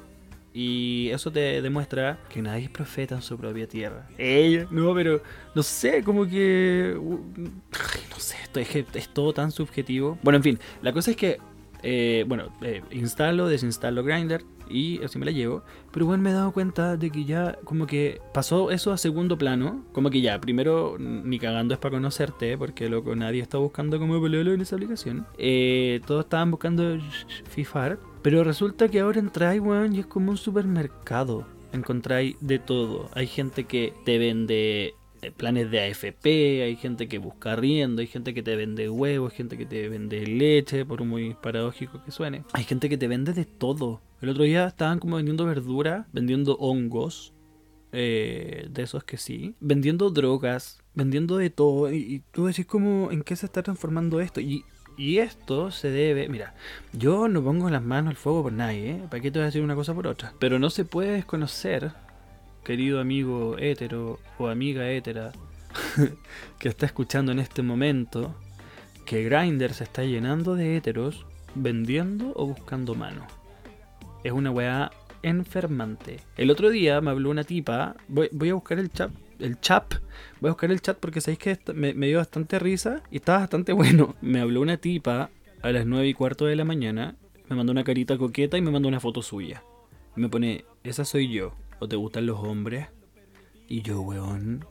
Y 0.59 1.11
eso 1.11 1.31
te 1.31 1.61
demuestra 1.61 2.17
que 2.29 2.41
nadie 2.41 2.63
es 2.63 2.71
profeta 2.71 3.13
en 3.13 3.21
su 3.21 3.37
propia 3.37 3.67
tierra. 3.67 4.09
Ella, 4.17 4.65
no, 4.71 4.91
pero 4.95 5.21
no 5.53 5.61
sé, 5.61 6.03
como 6.03 6.25
que. 6.25 6.95
no 6.97 8.17
sé, 8.17 8.37
esto 8.41 8.59
es, 8.59 8.75
es 8.75 9.09
todo 9.09 9.33
tan 9.33 9.51
subjetivo. 9.51 10.17
Bueno, 10.23 10.37
en 10.37 10.43
fin, 10.43 10.59
la 10.81 10.91
cosa 10.93 11.11
es 11.11 11.17
que 11.17 11.37
eh, 11.83 12.25
bueno, 12.27 12.51
eh, 12.61 12.81
instalo, 12.89 13.47
desinstalo 13.47 14.03
Grindr 14.03 14.43
y 14.69 15.03
así 15.03 15.17
me 15.19 15.25
la 15.25 15.31
llevo. 15.31 15.63
Pero 15.91 16.05
bueno, 16.05 16.23
me 16.23 16.31
he 16.31 16.33
dado 16.33 16.51
cuenta 16.51 16.97
de 16.97 17.09
que 17.09 17.25
ya 17.25 17.57
como 17.63 17.87
que 17.87 18.21
pasó 18.33 18.71
eso 18.71 18.91
a 18.91 18.97
segundo 18.97 19.37
plano. 19.37 19.83
Como 19.93 20.09
que 20.09 20.21
ya, 20.21 20.39
primero 20.39 20.97
ni 20.99 21.39
cagando 21.39 21.73
es 21.73 21.79
para 21.79 21.95
conocerte, 21.95 22.57
porque 22.57 22.89
loco, 22.89 23.15
nadie 23.15 23.41
está 23.41 23.57
buscando 23.57 23.99
como 23.99 24.19
pololo 24.19 24.53
en 24.53 24.61
esa 24.61 24.75
aplicación. 24.75 25.25
Eh, 25.37 26.01
todos 26.05 26.25
estaban 26.25 26.51
buscando 26.51 26.97
FIFAR. 27.49 27.99
Pero 28.21 28.43
resulta 28.43 28.89
que 28.89 28.99
ahora 28.99 29.19
entráis, 29.19 29.61
weón, 29.61 29.95
y 29.95 29.99
es 29.99 30.05
como 30.05 30.31
un 30.31 30.37
supermercado. 30.37 31.45
Encontráis 31.71 32.35
de 32.41 32.59
todo. 32.59 33.09
Hay 33.13 33.27
gente 33.27 33.65
que 33.65 33.93
te 34.05 34.17
vende 34.17 34.95
planes 35.31 35.71
de 35.71 35.81
AFP, 35.81 36.63
hay 36.63 36.75
gente 36.75 37.07
que 37.07 37.17
busca 37.17 37.55
riendo, 37.55 38.01
hay 38.01 38.07
gente 38.07 38.33
que 38.33 38.43
te 38.43 38.55
vende 38.55 38.89
huevos, 38.89 39.31
hay 39.31 39.37
gente 39.37 39.57
que 39.57 39.65
te 39.65 39.89
vende 39.89 40.25
leche, 40.25 40.85
por 40.85 41.03
muy 41.03 41.33
paradójico 41.33 42.03
que 42.03 42.11
suene. 42.11 42.43
Hay 42.53 42.63
gente 42.63 42.89
que 42.89 42.97
te 42.97 43.07
vende 43.07 43.33
de 43.33 43.45
todo. 43.45 44.01
El 44.21 44.29
otro 44.29 44.43
día 44.43 44.67
estaban 44.67 44.99
como 44.99 45.17
vendiendo 45.17 45.45
verdura, 45.45 46.07
vendiendo 46.11 46.55
hongos, 46.57 47.33
eh, 47.91 48.67
de 48.69 48.83
esos 48.83 49.03
que 49.03 49.17
sí, 49.17 49.55
vendiendo 49.59 50.09
drogas, 50.09 50.83
vendiendo 50.93 51.37
de 51.37 51.49
todo. 51.49 51.91
Y, 51.91 51.97
y, 51.97 52.19
tú 52.31 52.45
decís 52.45 52.65
como, 52.65 53.11
¿en 53.11 53.23
qué 53.23 53.35
se 53.35 53.45
está 53.45 53.63
transformando 53.63 54.19
esto? 54.19 54.41
Y, 54.41 54.65
y 54.97 55.19
esto 55.19 55.71
se 55.71 55.89
debe, 55.91 56.27
mira, 56.27 56.55
yo 56.91 57.27
no 57.27 57.43
pongo 57.43 57.69
las 57.69 57.83
manos 57.83 58.11
al 58.11 58.17
fuego 58.17 58.43
por 58.43 58.53
nadie, 58.53 58.91
¿eh? 58.91 59.03
¿Para 59.09 59.21
qué 59.21 59.31
te 59.31 59.39
voy 59.39 59.43
a 59.43 59.45
decir 59.45 59.61
una 59.61 59.75
cosa 59.75 59.93
por 59.93 60.07
otra? 60.07 60.33
Pero 60.39 60.59
no 60.59 60.69
se 60.69 60.85
puede 60.85 61.11
desconocer 61.11 61.91
querido 62.67 62.99
amigo 62.99 63.55
hétero 63.57 64.19
o 64.37 64.49
amiga 64.49 64.91
hétera 64.91 65.31
que 66.59 66.67
está 66.67 66.85
escuchando 66.85 67.31
en 67.31 67.39
este 67.39 67.61
momento, 67.61 68.35
que 69.05 69.23
Grindr 69.23 69.73
se 69.73 69.85
está 69.85 70.03
llenando 70.03 70.53
de 70.55 70.75
héteros 70.75 71.25
vendiendo 71.55 72.33
o 72.35 72.45
buscando 72.45 72.93
mano. 72.93 73.25
Es 74.25 74.33
una 74.33 74.51
weá 74.51 74.91
enfermante. 75.23 76.19
El 76.35 76.51
otro 76.51 76.69
día 76.69 76.99
me 76.99 77.09
habló 77.09 77.29
una 77.29 77.45
tipa, 77.45 77.95
voy, 78.09 78.27
voy 78.33 78.49
a 78.49 78.55
buscar 78.55 78.79
el 78.79 78.91
chat, 78.91 79.11
el 79.39 79.61
chat, 79.61 79.95
voy 80.41 80.49
a 80.49 80.51
buscar 80.51 80.69
el 80.69 80.81
chat 80.81 80.97
porque 80.97 81.21
sabéis 81.21 81.39
que 81.39 81.57
me, 81.73 81.93
me, 81.93 82.07
dio 82.07 82.17
bastante 82.17 82.59
risa 82.59 83.01
y 83.09 83.15
estaba 83.15 83.39
bastante 83.39 83.71
bueno. 83.81 84.15
Me 84.19 84.41
habló 84.41 84.59
una 84.59 84.75
tipa 84.75 85.29
a 85.61 85.71
las 85.71 85.85
9 85.85 86.05
y 86.05 86.13
cuarto 86.13 86.45
de 86.45 86.57
la 86.57 86.65
mañana, 86.65 87.15
me 87.47 87.55
mandó 87.55 87.71
una 87.71 87.85
carita 87.85 88.17
coqueta 88.17 88.57
y 88.57 88.61
me 88.61 88.71
mandó 88.71 88.89
una 88.89 88.99
foto 88.99 89.21
suya. 89.21 89.63
Me 90.17 90.27
pone, 90.27 90.65
esa 90.83 91.05
soy 91.05 91.31
yo 91.31 91.53
o 91.79 91.87
te 91.87 91.95
gustan 91.95 92.25
los 92.25 92.39
hombres. 92.39 92.87
Y 93.67 93.81
yo, 93.81 94.01
weón, 94.01 94.65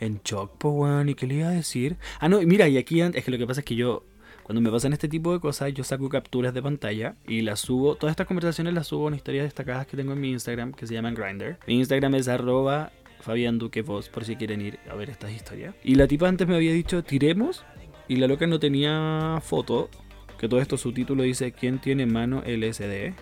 en 0.00 0.20
shock, 0.24 0.52
pues, 0.58 0.74
weón, 0.74 1.08
¿y 1.08 1.14
qué 1.14 1.26
le 1.26 1.34
iba 1.36 1.48
a 1.48 1.52
decir? 1.52 1.96
Ah, 2.20 2.28
no, 2.28 2.40
mira, 2.42 2.68
y 2.68 2.78
aquí 2.78 3.00
es 3.00 3.24
que 3.24 3.30
lo 3.30 3.38
que 3.38 3.46
pasa 3.46 3.60
es 3.60 3.64
que 3.64 3.74
yo, 3.74 4.04
cuando 4.44 4.60
me 4.60 4.70
pasan 4.70 4.92
este 4.92 5.08
tipo 5.08 5.32
de 5.32 5.40
cosas, 5.40 5.72
yo 5.74 5.84
saco 5.84 6.08
capturas 6.08 6.54
de 6.54 6.62
pantalla 6.62 7.16
y 7.26 7.42
las 7.42 7.60
subo, 7.60 7.96
todas 7.96 8.12
estas 8.12 8.26
conversaciones 8.26 8.74
las 8.74 8.86
subo 8.86 9.08
en 9.08 9.14
historias 9.14 9.44
destacadas 9.44 9.86
que 9.86 9.96
tengo 9.96 10.12
en 10.12 10.20
mi 10.20 10.30
Instagram, 10.30 10.72
que 10.72 10.86
se 10.86 10.94
llaman 10.94 11.14
Grinder. 11.14 11.58
Mi 11.66 11.74
Instagram 11.74 12.14
es 12.14 12.28
arroba 12.28 12.92
Fabián 13.20 13.58
Duque 13.58 13.82
Voz, 13.82 14.08
por 14.08 14.24
si 14.24 14.36
quieren 14.36 14.60
ir 14.60 14.78
a 14.90 14.94
ver 14.94 15.10
estas 15.10 15.32
historias. 15.32 15.74
Y 15.82 15.96
la 15.96 16.06
tipa 16.06 16.28
antes 16.28 16.46
me 16.46 16.54
había 16.54 16.72
dicho, 16.72 17.02
tiremos, 17.02 17.64
y 18.06 18.16
la 18.16 18.26
loca 18.26 18.46
no 18.46 18.58
tenía 18.58 19.40
foto, 19.42 19.90
que 20.38 20.48
todo 20.48 20.60
esto 20.60 20.76
su 20.76 20.92
título 20.92 21.24
dice, 21.24 21.52
¿quién 21.52 21.80
tiene 21.80 22.06
mano 22.06 22.42
LSD? 22.46 23.14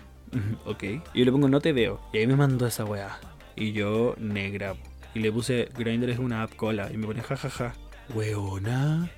Ok. 0.65 0.83
Y 0.83 1.19
yo 1.19 1.25
le 1.25 1.31
pongo 1.31 1.49
no 1.49 1.61
te 1.61 1.73
veo. 1.73 1.99
Y 2.13 2.17
ahí 2.17 2.27
me 2.27 2.35
mandó 2.35 2.67
esa 2.67 2.85
weá. 2.85 3.19
Y 3.55 3.71
yo, 3.71 4.15
negra. 4.17 4.75
Y 5.13 5.19
le 5.19 5.31
puse 5.31 5.69
Grindr 5.77 6.09
es 6.09 6.19
una 6.19 6.43
app 6.43 6.55
cola. 6.55 6.91
Y 6.93 6.97
me 6.97 7.07
pone 7.07 7.21
jajaja. 7.21 7.73
Weona. 8.13 9.09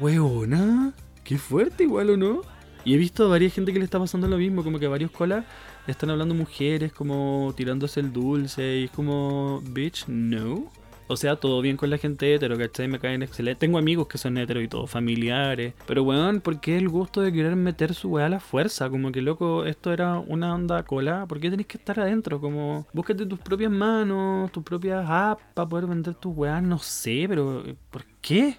Weona. 0.00 0.92
Qué 1.24 1.38
fuerte 1.38 1.84
igual 1.84 2.10
o 2.10 2.16
no. 2.16 2.42
Y 2.84 2.94
he 2.94 2.96
visto 2.96 3.24
a 3.24 3.28
varias 3.28 3.52
gente 3.52 3.72
que 3.72 3.78
le 3.78 3.84
está 3.84 3.98
pasando 3.98 4.28
lo 4.28 4.38
mismo. 4.38 4.64
Como 4.64 4.78
que 4.78 4.88
varios 4.88 5.10
colas 5.10 5.44
están 5.86 6.10
hablando 6.10 6.34
mujeres 6.34 6.92
como 6.92 7.52
tirándose 7.56 8.00
el 8.00 8.12
dulce. 8.12 8.78
Y 8.78 8.84
es 8.84 8.90
como, 8.90 9.62
bitch, 9.62 10.06
no. 10.08 10.70
O 11.10 11.16
sea, 11.16 11.36
todo 11.36 11.62
bien 11.62 11.78
con 11.78 11.88
la 11.88 11.96
gente 11.96 12.34
hetero, 12.34 12.58
¿cachai? 12.58 12.86
Me 12.86 12.98
caen 12.98 13.22
excelente. 13.22 13.60
Tengo 13.60 13.78
amigos 13.78 14.08
que 14.08 14.18
son 14.18 14.36
hetero 14.36 14.60
y 14.60 14.68
todo, 14.68 14.86
familiares. 14.86 15.72
Pero, 15.86 16.02
weón, 16.02 16.42
¿por 16.42 16.60
qué 16.60 16.76
el 16.76 16.90
gusto 16.90 17.22
de 17.22 17.32
querer 17.32 17.56
meter 17.56 17.94
su 17.94 18.10
weá 18.10 18.26
a 18.26 18.28
la 18.28 18.40
fuerza? 18.40 18.90
Como 18.90 19.10
que, 19.10 19.22
loco, 19.22 19.64
esto 19.64 19.90
era 19.92 20.18
una 20.18 20.54
onda 20.54 20.82
cola. 20.82 21.24
¿Por 21.26 21.40
qué 21.40 21.50
tenés 21.50 21.66
que 21.66 21.78
estar 21.78 21.98
adentro? 21.98 22.40
Como, 22.40 22.86
búscate 22.92 23.24
tus 23.24 23.38
propias 23.38 23.72
manos, 23.72 24.52
tus 24.52 24.62
propias 24.62 25.04
apps 25.08 25.42
para 25.54 25.66
poder 25.66 25.86
vender 25.86 26.14
tus 26.14 26.36
weá. 26.36 26.60
No 26.60 26.78
sé, 26.78 27.24
pero 27.26 27.64
¿por 27.90 28.04
qué? 28.20 28.58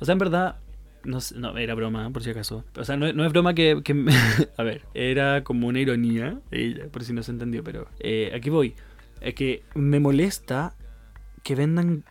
O 0.00 0.04
sea, 0.04 0.14
en 0.14 0.18
verdad, 0.18 0.56
no, 1.04 1.18
no, 1.36 1.56
era 1.56 1.74
broma, 1.74 2.10
por 2.10 2.24
si 2.24 2.30
acaso. 2.30 2.64
O 2.76 2.84
sea, 2.84 2.96
no, 2.96 3.12
no 3.12 3.24
es 3.24 3.32
broma 3.32 3.54
que... 3.54 3.80
a 4.56 4.62
ver, 4.64 4.82
era 4.92 5.44
como 5.44 5.68
una 5.68 5.78
ironía, 5.78 6.40
eh, 6.50 6.88
por 6.90 7.04
si 7.04 7.12
no 7.12 7.22
se 7.22 7.30
entendió, 7.30 7.62
pero 7.62 7.86
eh, 8.00 8.32
aquí 8.34 8.50
voy. 8.50 8.74
Es 9.20 9.34
que 9.34 9.62
me 9.74 10.00
molesta 10.00 10.74
que 11.46 11.54
vendan 11.54 12.02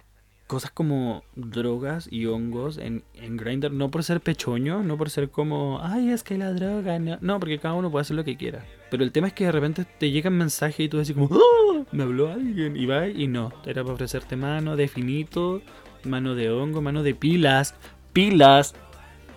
cosas 0.48 0.72
como 0.72 1.25
drogas 1.36 2.08
y 2.10 2.25
hongos 2.25 2.77
en, 2.77 3.04
en 3.15 3.36
Grindr, 3.36 3.70
no 3.70 3.92
por 3.92 4.01
ser 4.06 4.22
pechoño, 4.22 4.82
no 4.82 4.98
por 4.98 5.10
ser 5.10 5.30
como, 5.30 5.82
ay, 5.84 6.10
es 6.12 6.24
que 6.24 6.38
la 6.38 6.54
droga, 6.54 6.98
no, 7.00 7.39
porque 7.42 7.60
cada 7.60 7.74
uno 7.74 7.92
puede 7.92 8.04
hacer 8.04 8.15
lo 8.15 8.24
que 8.24 8.38
quiera. 8.38 8.63
Pero 8.89 9.04
el 9.04 9.12
tema 9.12 9.27
es 9.27 9.34
que 9.34 9.44
de 9.44 9.51
repente 9.51 9.84
te 9.84 10.10
llegan 10.10 10.38
mensajes 10.38 10.80
y 10.80 10.88
tú 10.88 11.00
decís 11.00 11.15
como, 11.15 11.27
¡Ah! 11.34 11.84
me 11.92 12.04
habló 12.04 12.32
alguien, 12.32 12.77
y 12.77 12.86
va 12.86 13.10
y 13.10 13.27
no, 13.27 13.51
era 13.65 13.84
para 13.84 13.96
ofrecerte 13.96 14.38
mano 14.38 14.77
de 14.77 14.88
finito, 14.88 15.62
mano 16.06 16.34
de 16.34 16.50
hongo, 16.50 16.82
mano 16.82 17.04
de 17.04 17.13
pilas, 17.13 17.75
pilas, 18.13 18.74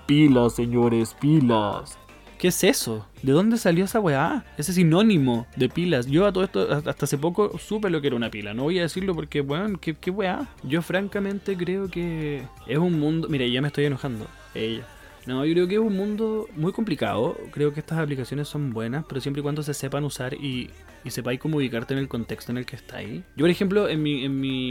pilas, 0.06 0.54
señores, 0.54 1.16
pilas. 1.20 1.98
¿Qué 2.38 2.48
es 2.48 2.62
eso? 2.62 3.04
¿De 3.22 3.32
dónde 3.32 3.56
salió 3.56 3.84
esa 3.84 3.98
weá? 3.98 4.44
Ese 4.56 4.72
sinónimo 4.72 5.48
de 5.56 5.68
pilas. 5.68 6.06
Yo 6.06 6.24
a 6.24 6.32
todo 6.32 6.44
esto, 6.44 6.70
hasta 6.70 7.04
hace 7.04 7.18
poco 7.18 7.58
supe 7.58 7.90
lo 7.90 8.00
que 8.00 8.06
era 8.06 8.16
una 8.16 8.30
pila. 8.30 8.54
No 8.54 8.62
voy 8.62 8.78
a 8.78 8.82
decirlo 8.82 9.12
porque, 9.12 9.40
weón, 9.40 9.76
¿qué, 9.76 9.94
qué 9.94 10.12
weá? 10.12 10.48
Yo 10.62 10.80
francamente 10.80 11.56
creo 11.56 11.88
que 11.88 12.44
es 12.68 12.78
un 12.78 13.00
mundo... 13.00 13.28
Mira, 13.28 13.44
ya 13.46 13.60
me 13.60 13.66
estoy 13.66 13.86
enojando. 13.86 14.28
Ella. 14.54 14.86
No, 15.26 15.44
yo 15.44 15.52
creo 15.52 15.66
que 15.66 15.74
es 15.74 15.80
un 15.80 15.96
mundo 15.96 16.46
muy 16.54 16.70
complicado. 16.70 17.36
Creo 17.50 17.74
que 17.74 17.80
estas 17.80 17.98
aplicaciones 17.98 18.46
son 18.46 18.72
buenas, 18.72 19.04
pero 19.08 19.20
siempre 19.20 19.40
y 19.40 19.42
cuando 19.42 19.64
se 19.64 19.74
sepan 19.74 20.04
usar 20.04 20.34
y, 20.34 20.70
y 21.04 21.10
sepáis 21.10 21.40
cómo 21.40 21.56
ubicarte 21.56 21.92
en 21.92 21.98
el 21.98 22.06
contexto 22.06 22.52
en 22.52 22.58
el 22.58 22.66
que 22.66 22.76
estáis. 22.76 23.22
Yo, 23.34 23.42
por 23.42 23.50
ejemplo, 23.50 23.88
en 23.88 24.00
mi, 24.00 24.24
en 24.24 24.40
mi, 24.40 24.70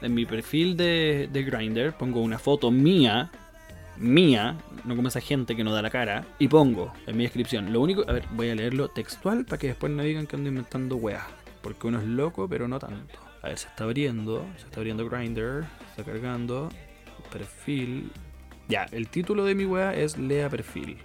en 0.00 0.14
mi 0.14 0.24
perfil 0.24 0.74
de, 0.74 1.28
de 1.30 1.42
Grindr 1.42 1.92
pongo 1.92 2.22
una 2.22 2.38
foto 2.38 2.70
mía 2.70 3.30
mía, 3.98 4.56
no 4.84 4.96
como 4.96 5.08
esa 5.08 5.20
gente 5.20 5.56
que 5.56 5.64
no 5.64 5.72
da 5.72 5.82
la 5.82 5.90
cara, 5.90 6.26
y 6.38 6.48
pongo 6.48 6.92
en 7.06 7.16
mi 7.16 7.24
descripción, 7.24 7.72
lo 7.72 7.80
único, 7.80 8.04
a 8.08 8.12
ver, 8.12 8.24
voy 8.32 8.50
a 8.50 8.54
leerlo 8.54 8.88
textual 8.88 9.44
para 9.44 9.58
que 9.58 9.68
después 9.68 9.92
no 9.92 10.02
digan 10.02 10.26
que 10.26 10.36
ando 10.36 10.48
inventando 10.48 10.96
weas, 10.96 11.24
porque 11.62 11.86
uno 11.86 11.98
es 11.98 12.06
loco, 12.06 12.48
pero 12.48 12.68
no 12.68 12.78
tanto. 12.78 13.18
A 13.42 13.48
ver, 13.48 13.58
se 13.58 13.68
está 13.68 13.84
abriendo, 13.84 14.44
se 14.56 14.64
está 14.64 14.80
abriendo 14.80 15.08
Grindr, 15.08 15.64
está 15.90 16.04
cargando, 16.04 16.68
perfil. 17.30 18.10
Ya, 18.68 18.84
el 18.92 19.08
título 19.08 19.44
de 19.44 19.54
mi 19.54 19.64
wea 19.64 19.94
es 19.94 20.18
Lea 20.18 20.48
perfil. 20.48 20.98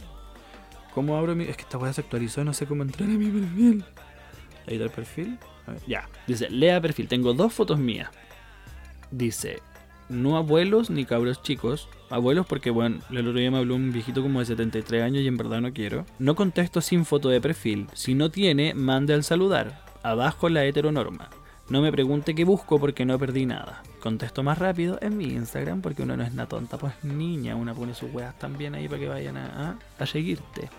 ¿Cómo 0.93 1.17
abro 1.17 1.35
mi.? 1.35 1.45
Es 1.45 1.55
que 1.57 1.63
esta 1.63 1.77
wea 1.77 1.93
se 1.93 2.01
actualizó 2.01 2.43
no 2.43 2.53
sé 2.53 2.65
cómo 2.65 2.83
entrar 2.83 3.09
a 3.09 3.13
mi 3.13 3.27
perfil. 3.27 3.83
Editar 4.67 4.89
perfil. 4.89 5.37
A 5.67 5.73
ya, 5.87 6.09
dice 6.27 6.49
Lea 6.49 6.81
perfil. 6.81 7.07
Tengo 7.07 7.33
dos 7.33 7.53
fotos 7.53 7.79
mías. 7.79 8.09
Dice 9.11 9.61
no 10.09 10.37
abuelos 10.37 10.89
ni 10.89 11.05
cabros 11.05 11.41
chicos. 11.41 11.89
Abuelos 12.09 12.45
porque, 12.45 12.69
bueno, 12.69 12.99
el 13.09 13.27
otro 13.27 13.39
día 13.39 13.51
me 13.51 13.57
habló 13.57 13.75
un 13.75 13.91
viejito 13.91 14.21
como 14.21 14.39
de 14.39 14.45
73 14.45 15.03
años 15.03 15.23
y 15.23 15.27
en 15.27 15.37
verdad 15.37 15.61
no 15.61 15.73
quiero. 15.73 16.05
No 16.19 16.35
contesto 16.35 16.81
sin 16.81 17.05
foto 17.05 17.29
de 17.29 17.41
perfil. 17.41 17.87
Si 17.93 18.13
no 18.13 18.29
tiene, 18.29 18.73
mande 18.73 19.13
al 19.13 19.23
saludar. 19.23 19.83
Abajo 20.03 20.49
la 20.49 20.65
heteronorma. 20.65 21.29
No 21.69 21.81
me 21.81 21.91
pregunte 21.91 22.35
qué 22.35 22.43
busco 22.43 22.79
porque 22.79 23.05
no 23.05 23.17
perdí 23.17 23.45
nada. 23.45 23.83
Contesto 24.01 24.43
más 24.43 24.57
rápido 24.57 24.99
en 25.01 25.17
mi 25.17 25.25
Instagram 25.25 25.81
porque 25.81 26.03
uno 26.03 26.17
no 26.17 26.23
es 26.23 26.33
una 26.33 26.45
tonta, 26.45 26.77
pues 26.77 26.93
niña. 27.03 27.55
Una 27.55 27.73
pone 27.73 27.93
sus 27.93 28.13
weas 28.13 28.37
también 28.37 28.75
ahí 28.75 28.87
para 28.87 28.99
que 28.99 29.07
vayan 29.07 29.37
a, 29.37 29.77
seguirte. 30.05 30.69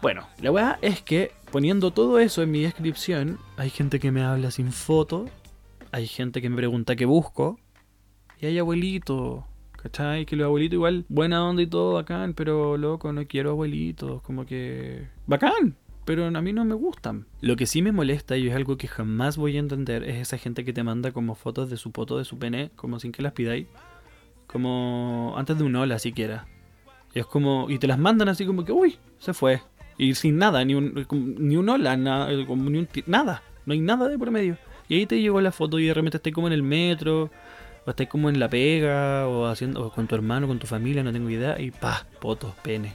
Bueno, 0.00 0.28
la 0.40 0.52
wea 0.52 0.78
es 0.80 1.02
que 1.02 1.32
poniendo 1.50 1.90
todo 1.90 2.20
eso 2.20 2.42
en 2.42 2.52
mi 2.52 2.62
descripción, 2.62 3.38
hay 3.56 3.70
gente 3.70 3.98
que 3.98 4.12
me 4.12 4.22
habla 4.22 4.52
sin 4.52 4.72
foto. 4.72 5.26
Hay 5.90 6.06
gente 6.06 6.40
que 6.40 6.48
me 6.48 6.56
pregunta 6.56 6.94
qué 6.94 7.04
busco. 7.04 7.58
Y 8.42 8.46
hay 8.46 8.58
abuelito, 8.58 9.46
¿cachai? 9.80 10.26
Que 10.26 10.34
los 10.34 10.46
abuelitos 10.46 10.74
igual, 10.74 11.04
buena 11.08 11.48
onda 11.48 11.62
y 11.62 11.68
todo, 11.68 11.92
bacán, 11.94 12.34
pero 12.34 12.76
loco, 12.76 13.12
no 13.12 13.24
quiero 13.28 13.50
abuelitos, 13.50 14.20
como 14.22 14.44
que... 14.46 15.06
Bacán, 15.28 15.76
pero 16.04 16.26
a 16.26 16.42
mí 16.42 16.52
no 16.52 16.64
me 16.64 16.74
gustan. 16.74 17.26
Lo 17.40 17.54
que 17.54 17.66
sí 17.66 17.82
me 17.82 17.92
molesta 17.92 18.36
y 18.36 18.48
es 18.48 18.56
algo 18.56 18.76
que 18.76 18.88
jamás 18.88 19.36
voy 19.36 19.56
a 19.56 19.60
entender 19.60 20.02
es 20.02 20.16
esa 20.16 20.38
gente 20.38 20.64
que 20.64 20.72
te 20.72 20.82
manda 20.82 21.12
como 21.12 21.36
fotos 21.36 21.70
de 21.70 21.76
su 21.76 21.92
poto, 21.92 22.18
de 22.18 22.24
su 22.24 22.36
pene, 22.40 22.72
como 22.74 22.98
sin 22.98 23.12
que 23.12 23.22
las 23.22 23.32
pidáis. 23.32 23.68
Como 24.48 25.34
antes 25.36 25.56
de 25.56 25.62
un 25.62 25.76
hola 25.76 26.00
siquiera. 26.00 26.48
Y 27.14 27.20
es 27.20 27.26
como... 27.26 27.70
Y 27.70 27.78
te 27.78 27.86
las 27.86 28.00
mandan 28.00 28.28
así 28.28 28.44
como 28.44 28.64
que, 28.64 28.72
uy, 28.72 28.98
se 29.20 29.34
fue. 29.34 29.62
Y 29.98 30.16
sin 30.16 30.38
nada, 30.38 30.64
ni 30.64 30.74
un, 30.74 31.06
ni 31.38 31.56
un 31.56 31.68
hola, 31.68 31.96
nada, 31.96 32.28
como 32.46 32.68
ni 32.68 32.80
un 32.80 32.88
nada. 33.06 33.40
No 33.66 33.72
hay 33.72 33.80
nada 33.80 34.08
de 34.08 34.18
por 34.18 34.32
medio. 34.32 34.58
Y 34.88 34.96
ahí 34.96 35.06
te 35.06 35.20
llegó 35.20 35.40
la 35.40 35.52
foto 35.52 35.78
y 35.78 35.86
de 35.86 35.94
repente 35.94 36.16
estás 36.16 36.32
como 36.32 36.48
en 36.48 36.54
el 36.54 36.64
metro 36.64 37.30
o 37.84 37.90
estás 37.90 38.08
como 38.08 38.28
en 38.28 38.38
la 38.38 38.48
pega, 38.48 39.26
o 39.28 39.46
haciendo 39.46 39.86
o 39.86 39.90
con 39.90 40.06
tu 40.06 40.14
hermano, 40.14 40.46
con 40.46 40.58
tu 40.58 40.66
familia, 40.66 41.02
no 41.02 41.12
tengo 41.12 41.30
idea, 41.30 41.60
y 41.60 41.70
pa, 41.70 42.06
fotos, 42.20 42.54
pene. 42.62 42.94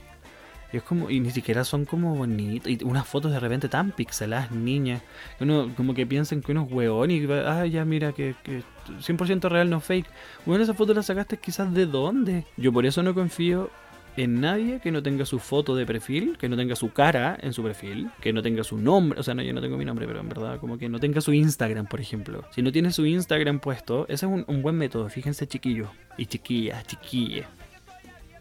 Y 0.72 0.76
es 0.76 0.82
como, 0.82 1.08
y 1.08 1.20
ni 1.20 1.30
siquiera 1.30 1.64
son 1.64 1.86
como 1.86 2.14
bonitas, 2.14 2.70
y 2.70 2.84
unas 2.84 3.06
fotos 3.06 3.32
de 3.32 3.40
repente 3.40 3.68
tan 3.68 3.90
pixeladas, 3.92 4.50
niñas, 4.50 5.02
que 5.38 5.44
uno 5.44 5.72
como 5.76 5.94
que 5.94 6.06
piensan 6.06 6.42
que 6.42 6.52
uno 6.52 6.64
es 6.64 6.72
hueón 6.72 7.10
y 7.10 7.26
ah, 7.32 7.64
ya 7.66 7.84
mira 7.86 8.12
que, 8.12 8.34
que 8.42 8.62
100% 9.00 9.48
real, 9.48 9.70
no 9.70 9.80
fake. 9.80 10.06
Bueno, 10.44 10.64
esa 10.64 10.74
foto 10.74 10.92
la 10.92 11.02
sacaste 11.02 11.38
quizás 11.38 11.72
de 11.72 11.86
dónde. 11.86 12.44
Yo 12.56 12.72
por 12.72 12.84
eso 12.84 13.02
no 13.02 13.14
confío 13.14 13.70
en 14.18 14.40
nadie 14.40 14.80
que 14.80 14.90
no 14.90 15.00
tenga 15.00 15.24
su 15.24 15.38
foto 15.38 15.76
de 15.76 15.86
perfil, 15.86 16.36
que 16.38 16.48
no 16.48 16.56
tenga 16.56 16.74
su 16.74 16.92
cara 16.92 17.38
en 17.40 17.52
su 17.52 17.62
perfil, 17.62 18.10
que 18.20 18.32
no 18.32 18.42
tenga 18.42 18.64
su 18.64 18.76
nombre, 18.76 19.20
o 19.20 19.22
sea, 19.22 19.32
no, 19.34 19.42
yo 19.42 19.52
no 19.52 19.60
tengo 19.60 19.78
mi 19.78 19.84
nombre, 19.84 20.08
pero 20.08 20.18
en 20.18 20.28
verdad, 20.28 20.58
como 20.58 20.76
que 20.76 20.88
no 20.88 20.98
tenga 20.98 21.20
su 21.20 21.32
Instagram, 21.32 21.86
por 21.86 22.00
ejemplo. 22.00 22.44
Si 22.50 22.60
no 22.60 22.72
tiene 22.72 22.90
su 22.90 23.06
Instagram 23.06 23.60
puesto, 23.60 24.06
ese 24.08 24.26
es 24.26 24.32
un, 24.46 24.62
buen 24.62 24.76
método, 24.76 25.08
fíjense 25.08 25.46
chiquillos 25.46 25.88
y 26.16 26.26
chiquillas, 26.26 26.84
chiquillas. 26.86 27.46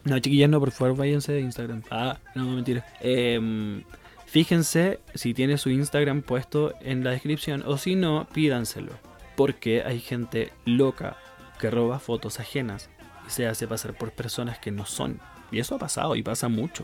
No, 0.03 0.17
chiquillas 0.17 0.49
no, 0.49 0.59
por 0.59 0.71
favor, 0.71 0.97
váyanse 0.97 1.33
de 1.33 1.41
Instagram. 1.41 1.83
Ah, 1.91 2.17
no, 2.33 2.45
mentira. 2.47 2.83
Em, 2.99 3.83
fíjense 4.25 4.99
si 5.13 5.35
tiene 5.35 5.59
su 5.59 5.69
Instagram 5.69 6.23
puesto 6.23 6.73
en 6.81 7.03
la 7.03 7.11
descripción 7.11 7.63
o 7.67 7.77
si 7.77 7.95
no, 7.95 8.27
pídanselo. 8.33 8.93
Porque 9.35 9.83
hay 9.83 9.99
gente 9.99 10.51
loca 10.65 11.17
que 11.59 11.69
roba 11.69 11.99
fotos 11.99 12.39
ajenas 12.39 12.89
y 13.27 13.29
se 13.29 13.45
hace 13.45 13.67
pasar 13.67 13.93
por 13.93 14.11
personas 14.11 14.57
que 14.57 14.71
no 14.71 14.85
son. 14.85 15.19
Y 15.51 15.59
eso 15.59 15.75
ha 15.75 15.79
pasado 15.79 16.15
y 16.15 16.23
pasa 16.23 16.47
mucho. 16.47 16.83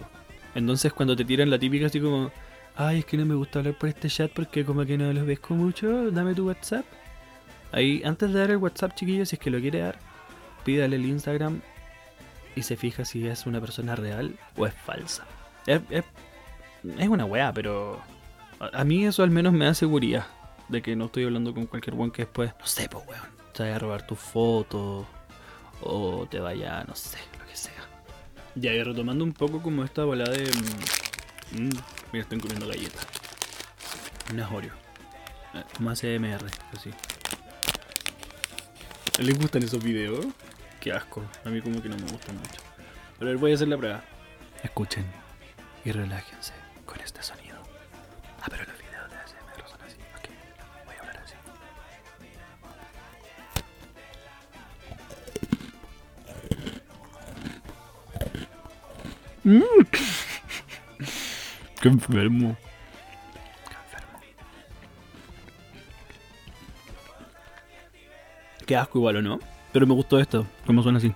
Entonces 0.56 0.94
cuando 0.94 1.16
te 1.16 1.26
tiran 1.26 1.50
la 1.50 1.60
típica 1.60 1.88
así 1.88 2.00
como, 2.00 2.32
ay, 2.76 3.00
es 3.00 3.06
que 3.06 3.18
no 3.18 3.26
me 3.26 3.36
gusta 3.36 3.60
hablar 3.60 3.78
por 3.78 3.90
este 3.90 4.10
chat 4.10 4.32
porque 4.32 4.64
como 4.64 4.86
que 4.86 4.98
no 4.98 5.12
los 5.12 5.26
pesco 5.26 5.54
mucho, 5.54 6.12
dame 6.12 6.34
tu 6.34 6.48
WhatsApp. 6.48 6.86
Ahí, 7.72 8.02
antes 8.06 8.32
de 8.32 8.40
dar 8.40 8.52
el 8.52 8.58
WhatsApp, 8.58 8.94
chiquillo, 8.96 9.26
si 9.26 9.36
es 9.36 9.40
que 9.40 9.50
lo 9.50 9.60
quiere 9.60 9.80
dar, 9.80 9.98
pídale 10.64 10.96
el 10.96 11.06
Instagram 11.06 11.62
y 12.56 12.62
se 12.62 12.78
fija 12.78 13.04
si 13.04 13.28
es 13.28 13.48
una 13.48 13.60
persona 13.60 13.96
real 13.96 14.36
o 14.56 14.68
es 14.68 14.74
falsa. 14.74 15.26
Es, 15.66 15.82
es, 15.90 16.04
es 17.00 17.08
una 17.08 17.26
weá, 17.26 17.52
pero 17.52 18.00
a, 18.60 18.82
a 18.82 18.84
mí 18.84 19.06
eso 19.06 19.24
al 19.24 19.32
menos 19.32 19.54
me 19.54 19.66
da 19.66 19.74
seguridad 19.74 20.28
de 20.70 20.82
que 20.82 20.96
no 20.96 21.06
estoy 21.06 21.26
hablando 21.26 21.54
con 21.54 21.66
cualquier 21.66 21.96
weón 21.96 22.12
que 22.12 22.24
después, 22.24 22.54
no 22.60 22.66
sé, 22.68 22.88
pues 22.90 23.04
weón, 23.08 23.24
te 23.54 23.64
vaya 23.64 23.76
a 23.76 23.80
robar 23.80 24.06
tus 24.06 24.20
fotos 24.20 25.06
o 25.82 26.28
te 26.30 26.40
vaya, 26.40 26.84
no 26.88 26.96
sé. 26.96 27.18
Ya, 28.56 28.72
y 28.72 28.84
retomando 28.84 29.24
un 29.24 29.34
poco 29.34 29.62
como 29.62 29.84
esta 29.84 30.04
bola 30.04 30.26
de... 30.26 30.44
mm, 30.44 31.64
mm, 31.64 31.70
mira, 32.12 32.24
están 32.24 32.40
comiendo 32.40 32.68
galletas. 32.68 33.08
Unas 34.32 34.52
Oreo. 34.52 34.74
Como 35.76 35.90
ACMR, 35.90 36.46
así. 36.76 36.92
¿Les 39.20 39.38
gustan 39.38 39.64
esos 39.64 39.84
videos? 39.84 40.26
Qué 40.80 40.92
asco. 40.92 41.24
A 41.46 41.50
mí 41.50 41.62
como 41.62 41.82
que 41.82 41.90
no 41.90 41.96
me 41.98 42.12
gustan 42.12 42.36
mucho. 42.38 42.62
Pero 43.20 43.38
voy 43.40 43.52
a 43.52 43.56
hacer 43.56 43.68
la 43.68 43.78
prueba. 43.78 44.04
Escuchen 44.64 45.06
y 45.86 45.92
relájense 45.92 46.54
con 46.86 47.00
este 47.02 47.22
sonido. 47.22 47.43
Qué 61.82 61.90
enfermo. 61.90 62.56
Qué 68.66 68.78
asco 68.78 69.00
igual, 69.00 69.18
¿o 69.18 69.22
no? 69.22 69.40
Pero 69.74 69.86
me 69.86 69.94
gustó 69.94 70.18
esto, 70.20 70.48
cómo 70.66 70.82
suena 70.82 71.00
así. 71.00 71.14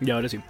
Y 0.00 0.10
ahora 0.10 0.28
sí. 0.28 0.40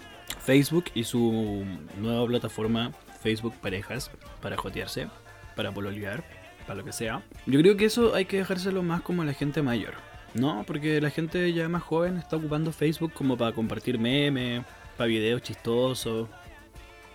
Facebook 0.41 0.87
y 0.95 1.05
su 1.05 1.65
nueva 1.97 2.27
plataforma 2.27 2.93
Facebook 3.23 3.55
parejas 3.61 4.11
para 4.43 4.57
jotearse, 4.57 5.09
para 5.57 5.73
pololear, 5.73 6.23
para 6.67 6.79
lo 6.79 6.85
que 6.85 6.93
sea. 6.93 7.23
Yo 7.47 7.61
creo 7.61 7.77
que 7.77 7.87
eso 7.87 8.15
hay 8.15 8.25
que 8.25 8.39
dejárselo 8.39 8.83
más 8.83 9.03
como 9.03 9.23
a 9.23 9.25
la 9.25 9.33
gente 9.33 9.63
mayor. 9.63 9.95
No, 10.35 10.65
porque 10.67 11.01
la 11.01 11.11
gente 11.11 11.53
ya 11.53 11.69
más 11.69 11.83
joven 11.83 12.17
está 12.17 12.37
ocupando 12.37 12.73
Facebook 12.73 13.13
como 13.13 13.37
para 13.37 13.53
compartir 13.53 13.99
memes, 13.99 14.65
para 14.97 15.07
videos 15.07 15.43
chistosos. 15.43 16.29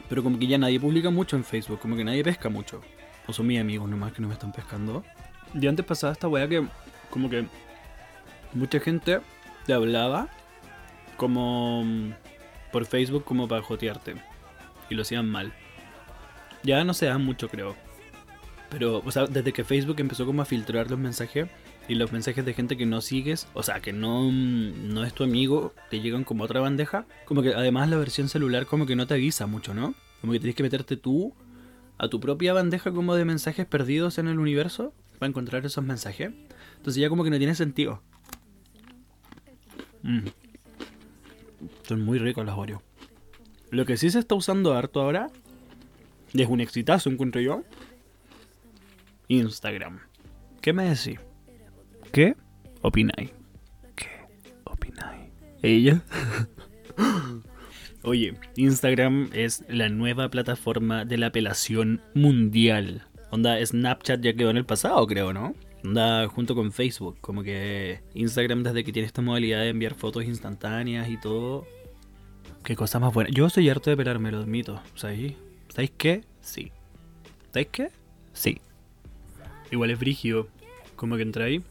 Pero 0.07 0.23
como 0.23 0.39
que 0.39 0.47
ya 0.47 0.57
nadie 0.57 0.79
publica 0.79 1.09
mucho 1.09 1.35
en 1.35 1.43
Facebook, 1.43 1.79
como 1.79 1.95
que 1.95 2.03
nadie 2.03 2.23
pesca 2.23 2.49
mucho. 2.49 2.81
O 3.27 3.33
son 3.33 3.47
mis 3.47 3.59
amigos 3.59 3.89
nomás 3.89 4.13
que 4.13 4.21
no 4.21 4.27
me 4.27 4.33
están 4.33 4.51
pescando. 4.51 5.03
Y 5.53 5.67
antes 5.67 5.85
pasaba 5.85 6.13
esta 6.13 6.27
weá 6.27 6.47
que 6.47 6.65
como 7.09 7.29
que 7.29 7.45
mucha 8.53 8.79
gente 8.79 9.19
te 9.65 9.73
hablaba 9.73 10.29
como 11.17 11.83
mm, 11.83 12.13
por 12.71 12.85
Facebook 12.85 13.25
como 13.25 13.47
para 13.47 13.61
jotearte. 13.61 14.15
Y 14.89 14.95
lo 14.95 15.01
hacían 15.01 15.29
mal. 15.29 15.53
Ya 16.63 16.83
no 16.83 16.93
se 16.93 17.05
dan 17.05 17.23
mucho, 17.23 17.49
creo. 17.49 17.75
Pero, 18.69 19.01
o 19.03 19.11
sea, 19.11 19.25
desde 19.25 19.51
que 19.51 19.63
Facebook 19.63 19.99
empezó 19.99 20.25
como 20.25 20.41
a 20.41 20.45
filtrar 20.45 20.89
los 20.91 20.99
mensajes 20.99 21.49
y 21.87 21.95
los 21.95 22.11
mensajes 22.11 22.45
de 22.45 22.53
gente 22.53 22.77
que 22.77 22.85
no 22.85 23.01
sigues, 23.01 23.47
o 23.53 23.63
sea, 23.63 23.79
que 23.79 23.93
no, 23.93 24.29
mm, 24.31 24.93
no 24.93 25.03
es 25.03 25.13
tu 25.13 25.23
amigo, 25.23 25.73
te 25.89 26.01
llegan 26.01 26.23
como 26.23 26.43
otra 26.43 26.59
bandeja. 26.59 27.05
Como 27.25 27.41
que 27.41 27.53
además 27.53 27.89
la 27.89 27.97
versión 27.97 28.29
celular 28.29 28.67
como 28.67 28.85
que 28.85 28.95
no 28.95 29.07
te 29.07 29.15
avisa 29.15 29.47
mucho, 29.47 29.73
¿no? 29.73 29.95
Como 30.21 30.33
que 30.33 30.39
tienes 30.39 30.55
que 30.55 30.63
meterte 30.63 30.97
tú 30.97 31.33
a 31.97 32.07
tu 32.07 32.19
propia 32.19 32.53
bandeja 32.53 32.91
como 32.91 33.15
de 33.15 33.25
mensajes 33.25 33.65
perdidos 33.65 34.19
en 34.19 34.27
el 34.27 34.39
universo 34.39 34.93
para 35.17 35.29
encontrar 35.29 35.65
esos 35.65 35.83
mensajes. 35.83 36.31
Entonces 36.77 37.01
ya 37.01 37.09
como 37.09 37.23
que 37.23 37.29
no 37.31 37.37
tiene 37.37 37.55
sentido. 37.55 38.01
Mm. 40.03 40.27
Son 41.87 42.01
muy 42.01 42.19
ricos 42.19 42.45
los 42.45 42.57
Oreo. 42.57 42.83
Lo 43.71 43.85
que 43.85 43.97
sí 43.97 44.09
se 44.09 44.19
está 44.19 44.35
usando 44.35 44.73
harto 44.73 45.01
ahora, 45.01 45.29
es 46.33 46.47
un 46.47 46.61
exitazo, 46.61 47.09
encuentro 47.09 47.41
yo, 47.41 47.63
Instagram. 49.29 49.99
¿Qué 50.59 50.73
me 50.73 50.83
decís? 50.85 51.19
¿Qué 52.11 52.35
opináis? 52.81 53.31
¿Qué 53.95 54.07
opináis? 54.65 55.31
¿Ella? 55.61 56.01
Oye, 58.03 58.33
Instagram 58.55 59.29
es 59.33 59.63
la 59.69 59.89
nueva 59.89 60.29
plataforma 60.29 61.05
de 61.05 61.17
la 61.17 61.27
apelación 61.27 62.01
mundial. 62.15 63.07
Onda, 63.29 63.63
Snapchat 63.63 64.21
ya 64.21 64.33
quedó 64.33 64.49
en 64.49 64.57
el 64.57 64.65
pasado, 64.65 65.05
creo, 65.05 65.31
¿no? 65.31 65.53
Onda, 65.83 66.27
junto 66.27 66.55
con 66.55 66.71
Facebook. 66.71 67.19
Como 67.21 67.43
que 67.43 68.01
Instagram, 68.15 68.63
desde 68.63 68.83
que 68.83 68.91
tiene 68.91 69.05
esta 69.05 69.21
modalidad 69.21 69.59
de 69.59 69.69
enviar 69.69 69.93
fotos 69.93 70.25
instantáneas 70.25 71.07
y 71.07 71.17
todo. 71.17 71.67
Qué 72.63 72.75
cosa 72.75 72.99
más 72.99 73.13
buena. 73.13 73.29
Yo 73.29 73.47
soy 73.49 73.69
harto 73.69 73.91
de 73.91 73.97
pelarme, 73.97 74.31
lo 74.31 74.39
admito. 74.39 74.81
¿Sabéis? 74.95 75.35
¿Sabéis 75.67 75.91
qué? 75.97 76.23
Sí. 76.41 76.71
¿Sabéis 77.51 77.69
qué? 77.71 77.91
Sí. 78.33 78.59
Igual 79.71 79.91
es 79.91 79.99
brigio. 79.99 80.47
Como 80.95 81.15
que 81.15 81.21
entra 81.21 81.45
ahí 81.45 81.63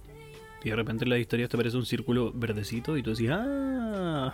y 0.64 0.70
de 0.70 0.76
repente 0.76 1.04
en 1.04 1.10
la 1.10 1.18
historia 1.18 1.48
te 1.48 1.56
aparece 1.56 1.76
un 1.76 1.86
círculo 1.86 2.32
verdecito 2.32 2.96
y 2.96 3.02
tú 3.02 3.10
decís, 3.10 3.30
¡ah! 3.30 4.32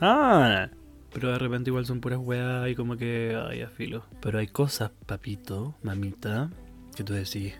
Pero 1.12 1.32
de 1.32 1.38
repente 1.38 1.70
igual 1.70 1.86
son 1.86 2.00
puras 2.00 2.18
weas 2.20 2.68
y 2.68 2.74
como 2.74 2.96
que, 2.96 3.38
ay, 3.48 3.62
afilo. 3.62 4.04
Pero 4.20 4.38
hay 4.38 4.46
cosas, 4.48 4.90
papito, 5.06 5.74
mamita, 5.82 6.50
que 6.94 7.04
tú 7.04 7.12
decís, 7.14 7.54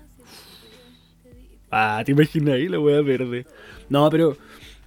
ah, 1.71 2.03
te 2.05 2.13
imaginas 2.13 2.55
ahí 2.55 2.69
la 2.69 2.81
wea 2.81 3.01
verde. 3.01 3.47
No, 3.89 4.11
pero 4.11 4.37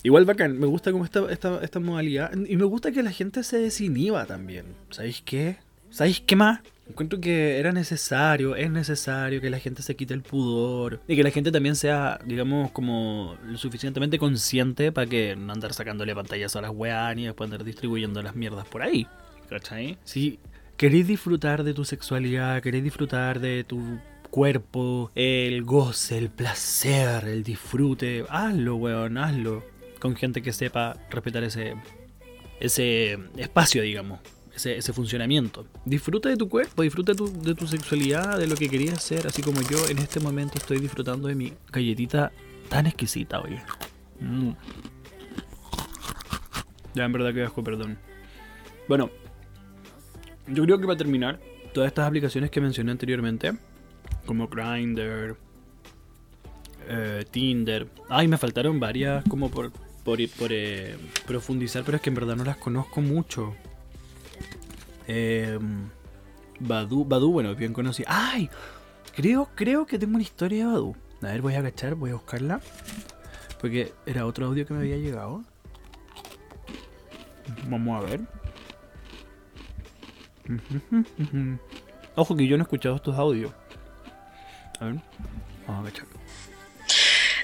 igual 0.03 0.25
bacán, 0.25 0.59
me 0.59 0.67
gusta 0.67 0.91
como 0.91 1.05
esta, 1.05 1.31
esta, 1.31 1.63
esta 1.63 1.79
modalidad. 1.79 2.31
Y 2.47 2.57
me 2.57 2.65
gusta 2.65 2.91
que 2.91 3.01
la 3.01 3.11
gente 3.11 3.43
se 3.43 3.57
desinhiba 3.57 4.25
también. 4.25 4.65
¿Sabéis 4.91 5.21
qué? 5.25 5.57
¿Sabéis 5.89 6.21
qué 6.21 6.35
más? 6.35 6.59
Encuentro 6.89 7.21
que 7.21 7.59
era 7.59 7.71
necesario, 7.71 8.55
es 8.55 8.71
necesario 8.71 9.41
que 9.41 9.51
la 9.51 9.59
gente 9.59 9.83
se 9.83 9.95
quite 9.95 10.15
el 10.15 10.23
pudor 10.23 10.99
y 11.07 11.15
que 11.15 11.23
la 11.23 11.29
gente 11.29 11.51
también 11.51 11.75
sea, 11.75 12.19
digamos, 12.25 12.71
como 12.71 13.37
lo 13.45 13.57
suficientemente 13.59 14.17
consciente 14.17 14.91
para 14.91 15.05
que 15.05 15.35
no 15.35 15.53
andar 15.53 15.73
sacándole 15.73 16.15
pantallas 16.15 16.55
a 16.55 16.61
las 16.61 16.71
weas 16.71 17.15
ni 17.15 17.25
después 17.25 17.47
andar 17.47 17.63
distribuyendo 17.63 18.23
las 18.23 18.35
mierdas 18.35 18.67
por 18.67 18.81
ahí. 18.81 19.07
¿Cachai? 19.49 19.97
Si 20.03 20.39
queréis 20.77 21.07
disfrutar 21.07 21.63
de 21.63 21.75
tu 21.75 21.85
sexualidad, 21.85 22.61
queréis 22.61 22.83
disfrutar 22.83 23.39
de 23.39 23.63
tu 23.63 23.99
cuerpo, 24.31 25.11
el 25.13 25.63
goce, 25.63 26.17
el 26.17 26.29
placer, 26.29 27.25
el 27.25 27.43
disfrute, 27.43 28.25
hazlo, 28.29 28.77
weón, 28.77 29.17
hazlo. 29.17 29.63
Con 29.99 30.15
gente 30.15 30.41
que 30.41 30.53
sepa 30.53 30.97
respetar 31.11 31.43
ese, 31.43 31.75
ese 32.59 33.19
espacio, 33.37 33.83
digamos 33.83 34.19
ese, 34.65 34.93
funcionamiento. 34.93 35.65
Disfruta 35.85 36.29
de 36.29 36.37
tu 36.37 36.49
cuerpo, 36.49 36.83
disfruta 36.83 37.13
de 37.13 37.55
tu 37.55 37.67
sexualidad, 37.67 38.37
de 38.37 38.47
lo 38.47 38.55
que 38.55 38.69
querías 38.69 38.97
hacer, 38.97 39.27
así 39.27 39.41
como 39.41 39.61
yo 39.61 39.87
en 39.87 39.99
este 39.99 40.19
momento 40.19 40.57
estoy 40.57 40.79
disfrutando 40.79 41.27
de 41.27 41.35
mi 41.35 41.53
galletita 41.71 42.31
tan 42.69 42.85
exquisita, 42.85 43.39
oye. 43.41 43.61
Mm. 44.19 44.51
Ya, 46.93 47.05
en 47.05 47.13
verdad 47.13 47.33
que 47.33 47.43
asco, 47.43 47.63
perdón. 47.63 47.97
Bueno, 48.87 49.09
yo 50.47 50.63
creo 50.63 50.79
que 50.79 50.85
para 50.85 50.97
terminar, 50.97 51.39
todas 51.73 51.87
estas 51.87 52.07
aplicaciones 52.07 52.49
que 52.49 52.61
mencioné 52.61 52.91
anteriormente, 52.91 53.53
como 54.25 54.47
Grindr, 54.47 55.37
eh, 56.87 57.23
Tinder. 57.29 57.87
Ay, 58.09 58.27
me 58.27 58.37
faltaron 58.37 58.79
varias 58.79 59.23
como 59.29 59.51
por, 59.51 59.71
por, 60.03 60.17
por 60.29 60.49
eh, 60.51 60.97
profundizar, 61.27 61.83
pero 61.83 61.97
es 61.97 62.01
que 62.01 62.09
en 62.09 62.15
verdad 62.15 62.35
no 62.35 62.43
las 62.43 62.57
conozco 62.57 63.01
mucho. 63.01 63.55
Eh, 65.11 65.57
Badu, 66.59 67.03
Badu, 67.03 67.31
bueno, 67.31 67.55
bien 67.55 67.73
conocido. 67.73 68.07
¡Ay! 68.11 68.47
Creo, 69.15 69.49
creo 69.55 69.87
que 69.87 69.97
tengo 69.97 70.13
una 70.13 70.23
historia 70.23 70.65
de 70.65 70.71
Badu. 70.71 70.95
A 71.23 71.27
ver, 71.27 71.41
voy 71.41 71.55
a 71.55 71.59
agachar, 71.59 71.95
voy 71.95 72.11
a 72.11 72.13
buscarla. 72.13 72.61
Porque 73.59 73.91
era 74.05 74.27
otro 74.27 74.45
audio 74.45 74.67
que 74.67 74.73
me 74.73 74.81
había 74.81 74.97
llegado. 74.97 75.43
Vamos 77.67 78.03
a 78.03 78.07
ver. 78.07 78.21
Ojo 82.15 82.37
que 82.37 82.47
yo 82.47 82.55
no 82.57 82.63
he 82.63 82.65
escuchado 82.65 82.95
estos 82.95 83.17
audios. 83.17 83.51
A 84.79 84.85
ver, 84.85 84.95
vamos 85.65 85.79
a 85.85 85.87
agachar. 85.87 86.05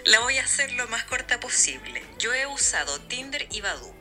La 0.05 0.19
voy 0.19 0.37
a 0.37 0.43
hacer 0.43 0.71
lo 0.73 0.87
más 0.89 1.03
corta 1.05 1.39
posible. 1.39 2.03
Yo 2.19 2.31
he 2.31 2.45
usado 2.45 2.99
Tinder 3.07 3.47
y 3.51 3.61
Badu. 3.61 3.91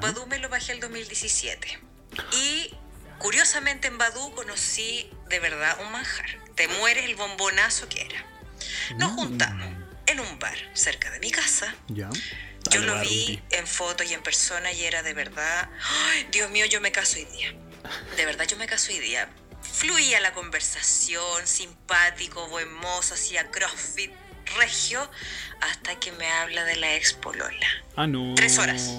Badu 0.00 0.26
me 0.28 0.38
lo 0.38 0.48
bajé 0.48 0.72
el 0.72 0.80
2017. 0.80 1.78
Y 2.32 2.74
Curiosamente 3.18 3.88
en 3.88 3.98
Badú 3.98 4.34
conocí 4.34 5.10
de 5.28 5.40
verdad 5.40 5.78
un 5.80 5.92
manjar. 5.92 6.26
Te 6.54 6.68
mueres 6.68 7.04
el 7.04 7.16
bombonazo 7.16 7.88
que 7.88 8.02
era. 8.02 8.24
Nos 8.96 9.12
mm. 9.12 9.16
juntamos 9.16 9.68
en 10.06 10.20
un 10.20 10.38
bar 10.38 10.56
cerca 10.74 11.10
de 11.10 11.18
mi 11.20 11.30
casa. 11.30 11.74
Ya. 11.88 12.08
Yo 12.70 12.80
lo 12.80 12.98
vi 13.00 13.40
en 13.50 13.66
fotos 13.66 14.10
y 14.10 14.14
en 14.14 14.22
persona 14.22 14.72
y 14.72 14.84
era 14.84 15.02
de 15.02 15.14
verdad, 15.14 15.68
¡Ay, 16.10 16.26
Dios 16.32 16.50
mío, 16.50 16.66
yo 16.66 16.80
me 16.80 16.90
caso 16.90 17.16
hoy 17.16 17.24
día. 17.26 17.54
De 18.16 18.24
verdad 18.24 18.46
yo 18.46 18.56
me 18.56 18.66
caso 18.66 18.92
hoy 18.92 18.98
día. 18.98 19.28
Fluía 19.62 20.20
la 20.20 20.32
conversación, 20.32 21.46
simpático, 21.46 22.48
buen 22.48 22.72
mozo, 22.74 23.14
hacía 23.14 23.50
crossfit, 23.50 24.12
regio, 24.58 25.08
hasta 25.60 25.98
que 25.98 26.12
me 26.12 26.26
habla 26.28 26.64
de 26.64 26.76
la 26.76 26.94
ex 26.94 27.12
polola. 27.14 27.66
Ah, 27.96 28.06
no. 28.06 28.34
Tres 28.34 28.58
horas. 28.58 28.90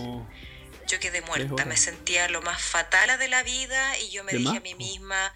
Yo 0.87 0.99
quedé 0.99 1.21
muerta, 1.21 1.65
me 1.65 1.75
sentía 1.75 2.29
lo 2.29 2.41
más 2.41 2.61
fatal 2.61 3.19
de 3.19 3.27
la 3.27 3.43
vida 3.43 3.99
y 3.99 4.09
yo 4.09 4.23
me 4.23 4.31
dije 4.33 4.57
a 4.57 4.61
mí 4.61 4.73
misma, 4.75 5.33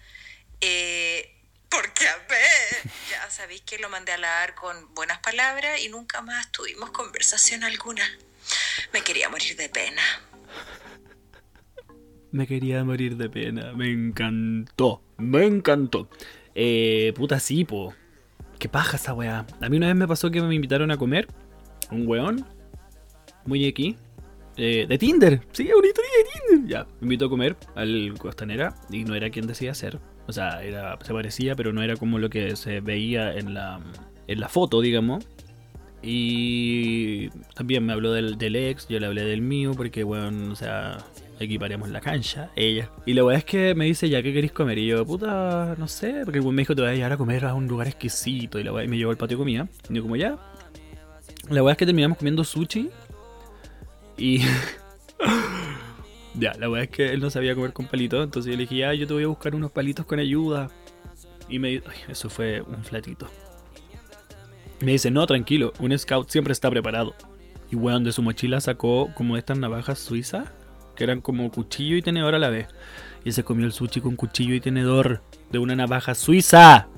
eh, 0.60 1.30
porque 1.68 2.08
a 2.08 2.16
ver, 2.28 2.92
ya 3.10 3.30
sabéis 3.30 3.60
que 3.62 3.78
lo 3.78 3.90
mandé 3.90 4.12
a 4.12 4.14
hablar 4.14 4.54
con 4.54 4.94
buenas 4.94 5.18
palabras 5.18 5.80
y 5.82 5.88
nunca 5.88 6.22
más 6.22 6.50
tuvimos 6.52 6.90
conversación 6.90 7.64
alguna. 7.64 8.02
Me 8.92 9.02
quería 9.02 9.28
morir 9.28 9.56
de 9.56 9.68
pena. 9.68 10.02
Me 12.30 12.46
quería 12.46 12.82
morir 12.82 13.16
de 13.16 13.28
pena, 13.28 13.72
me 13.74 13.90
encantó, 13.90 15.02
me 15.18 15.44
encantó. 15.44 16.08
Eh, 16.54 17.12
puta 17.14 17.38
sí, 17.40 17.64
po. 17.64 17.94
Qué 18.58 18.70
paja 18.70 18.96
esa 18.96 19.12
weá. 19.12 19.46
A 19.60 19.68
mí 19.68 19.76
una 19.76 19.88
vez 19.88 19.96
me 19.96 20.08
pasó 20.08 20.30
que 20.30 20.40
me 20.40 20.54
invitaron 20.54 20.90
a 20.90 20.96
comer 20.96 21.28
un 21.90 22.06
weón, 22.06 22.46
muy 23.44 23.66
aquí, 23.66 23.96
eh, 24.56 24.86
de 24.88 24.98
Tinder. 24.98 25.40
Sí, 25.52 25.68
una 25.76 25.86
historia 25.86 26.10
de 26.18 26.56
Tinder. 26.56 26.70
Ya, 26.70 26.86
me 27.00 27.06
invitó 27.06 27.26
a 27.26 27.30
comer 27.30 27.56
al 27.74 28.14
Costanera 28.18 28.74
y 28.90 29.04
no 29.04 29.14
era 29.14 29.30
quien 29.30 29.46
decía 29.46 29.74
ser. 29.74 29.98
O 30.26 30.32
sea, 30.32 30.62
era, 30.62 30.98
se 31.02 31.12
parecía, 31.12 31.54
pero 31.56 31.72
no 31.72 31.82
era 31.82 31.96
como 31.96 32.18
lo 32.18 32.30
que 32.30 32.56
se 32.56 32.80
veía 32.80 33.34
en 33.34 33.54
la, 33.54 33.80
en 34.26 34.40
la 34.40 34.48
foto, 34.48 34.80
digamos. 34.80 35.26
Y 36.02 37.28
también 37.54 37.86
me 37.86 37.92
habló 37.92 38.12
del, 38.12 38.36
del 38.36 38.56
ex, 38.56 38.88
yo 38.88 38.98
le 38.98 39.06
hablé 39.06 39.24
del 39.24 39.40
mío, 39.40 39.72
porque, 39.76 40.02
bueno, 40.02 40.52
o 40.52 40.56
sea, 40.56 40.98
equiparemos 41.38 41.88
la 41.90 42.00
cancha, 42.00 42.50
ella. 42.56 42.90
Y 43.06 43.14
la 43.14 43.24
weá 43.24 43.38
es 43.38 43.44
que 43.44 43.74
me 43.74 43.84
dice, 43.84 44.08
ya, 44.08 44.22
¿qué 44.22 44.32
queréis 44.32 44.52
comer? 44.52 44.78
Y 44.78 44.86
yo, 44.86 45.04
puta, 45.06 45.76
no 45.78 45.88
sé, 45.88 46.22
porque 46.24 46.40
me 46.40 46.62
dijo, 46.62 46.74
te 46.74 46.82
voy 46.82 46.90
a 46.90 46.94
llevar 46.94 47.12
a 47.12 47.16
comer 47.16 47.44
a 47.44 47.54
un 47.54 47.66
lugar 47.66 47.86
exquisito. 47.86 48.58
Y 48.58 48.64
la 48.64 48.72
weá, 48.72 48.86
me 48.88 48.96
llevó 48.96 49.10
al 49.10 49.16
patio 49.16 49.36
de 49.36 49.42
comida. 49.42 49.68
Y 49.88 49.94
yo, 49.94 50.02
como 50.02 50.16
ya. 50.16 50.38
La 51.48 51.62
weá 51.62 51.72
es 51.72 51.78
que 51.78 51.86
terminamos 51.86 52.18
comiendo 52.18 52.44
sushi 52.44 52.88
y. 54.22 54.40
Ya, 56.34 56.54
la 56.54 56.66
verdad 56.66 56.84
es 56.84 56.88
que 56.88 57.10
él 57.10 57.20
no 57.20 57.28
sabía 57.28 57.54
comer 57.54 57.74
con 57.74 57.86
palitos, 57.86 58.24
entonces 58.24 58.50
yo 58.50 58.56
le 58.56 58.62
dije, 58.62 58.76
ya, 58.76 58.94
yo 58.94 59.06
te 59.06 59.12
voy 59.12 59.24
a 59.24 59.26
buscar 59.26 59.54
unos 59.54 59.70
palitos 59.70 60.06
con 60.06 60.18
ayuda. 60.18 60.70
Y 61.46 61.58
me 61.58 61.68
dijo, 61.68 61.84
eso 62.08 62.30
fue 62.30 62.62
un 62.62 62.82
flatito. 62.82 63.28
Me 64.80 64.92
dice, 64.92 65.10
no, 65.10 65.26
tranquilo, 65.26 65.74
un 65.78 65.96
scout 65.98 66.30
siempre 66.30 66.54
está 66.54 66.70
preparado. 66.70 67.14
Y 67.70 67.76
weón, 67.76 68.02
de 68.02 68.12
su 68.12 68.22
mochila 68.22 68.62
sacó 68.62 69.10
como 69.14 69.36
estas 69.36 69.58
navajas 69.58 69.98
suizas, 69.98 70.48
que 70.96 71.04
eran 71.04 71.20
como 71.20 71.50
cuchillo 71.50 71.96
y 71.96 72.02
tenedor 72.02 72.34
a 72.34 72.38
la 72.38 72.48
vez. 72.48 72.68
Y 73.26 73.32
se 73.32 73.44
comió 73.44 73.66
el 73.66 73.72
sushi 73.72 74.00
con 74.00 74.16
cuchillo 74.16 74.54
y 74.54 74.60
tenedor 74.60 75.20
de 75.50 75.58
una 75.58 75.76
navaja 75.76 76.14
suiza. 76.14 76.88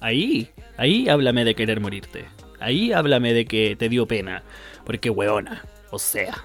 Ahí, 0.00 0.50
ahí 0.76 1.08
háblame 1.08 1.44
de 1.44 1.54
querer 1.54 1.80
morirte. 1.80 2.24
Ahí 2.58 2.92
háblame 2.92 3.32
de 3.32 3.44
que 3.44 3.76
te 3.76 3.88
dio 3.88 4.06
pena. 4.06 4.42
Porque 4.84 5.08
weona, 5.08 5.62
o 5.90 5.98
sea. 5.98 6.44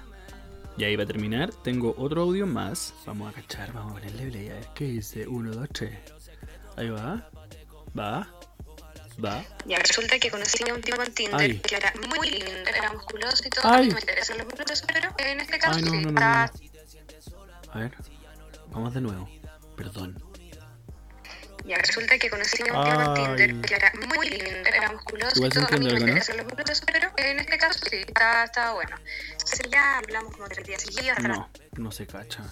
Y 0.78 0.84
ahí 0.84 0.94
va 0.96 1.04
a 1.04 1.06
terminar. 1.06 1.50
Tengo 1.62 1.94
otro 1.96 2.22
audio 2.22 2.46
más. 2.46 2.92
Vamos 3.06 3.30
a 3.30 3.40
cachar, 3.40 3.72
vamos 3.72 3.92
a 3.92 3.94
ponerle 3.96 4.30
play. 4.30 4.48
A 4.50 4.54
ver 4.54 4.68
qué 4.74 4.84
dice. 4.84 5.26
1, 5.26 5.50
2, 5.52 5.68
3. 5.72 5.98
Ahí 6.76 6.90
va. 6.90 7.28
Va. 7.98 8.28
Va. 9.24 9.42
Ya 9.64 9.78
resulta 9.78 10.18
que 10.18 10.30
conocí 10.30 10.68
a 10.68 10.74
un 10.74 10.82
tipo 10.82 11.02
en 11.02 11.14
Tinder 11.14 11.40
Ay. 11.40 11.58
que 11.60 11.76
era 11.76 11.90
muy 12.14 12.28
lindo, 12.30 12.50
era 12.68 12.92
musculoso 12.92 13.42
y 13.46 13.48
todo. 13.50 13.66
Ay. 13.72 13.88
No 13.88 13.94
me 13.94 14.00
interesan 14.00 14.36
los 14.36 14.46
musculosos, 14.46 14.86
pero 14.86 15.30
en 15.30 15.40
este 15.40 15.58
caso 15.58 15.76
Ay, 15.78 15.82
no, 15.82 15.90
sí. 15.90 15.96
no, 16.02 16.02
no, 16.02 16.10
no, 16.12 16.20
Ah, 16.20 16.50
A 17.72 17.78
ver. 17.78 17.92
Vamos 18.70 18.92
de 18.92 19.00
nuevo. 19.00 19.26
Perdón. 19.74 20.22
Ya 21.66 21.78
resulta 21.78 22.16
que 22.18 22.30
conocí 22.30 22.62
a 22.68 22.72
un 22.72 22.86
Ay. 22.86 23.14
Tinder 23.14 23.60
que 23.60 23.74
era 23.74 23.92
muy 24.14 24.28
lindo, 24.28 24.68
era 24.68 24.92
musculoso 24.92 25.32
Igual 25.36 25.50
y 25.50 25.54
se 25.54 25.60
todo. 25.60 25.76
A 25.76 25.78
mí 25.78 26.12
me 26.12 26.14
los 26.14 26.44
musculosos, 26.44 26.84
pero 26.86 27.10
en 27.16 27.40
este 27.40 27.58
caso 27.58 27.80
sí, 27.90 27.96
estaba, 27.96 28.44
estaba 28.44 28.74
bueno. 28.74 28.96
Entonces 29.32 29.68
ya 29.70 29.98
hablamos 29.98 30.32
como 30.32 30.48
tres 30.48 30.66
días 30.66 30.82
seguidos. 30.82 31.18
No, 31.20 31.50
no 31.76 31.90
se 31.90 32.06
cacha. 32.06 32.44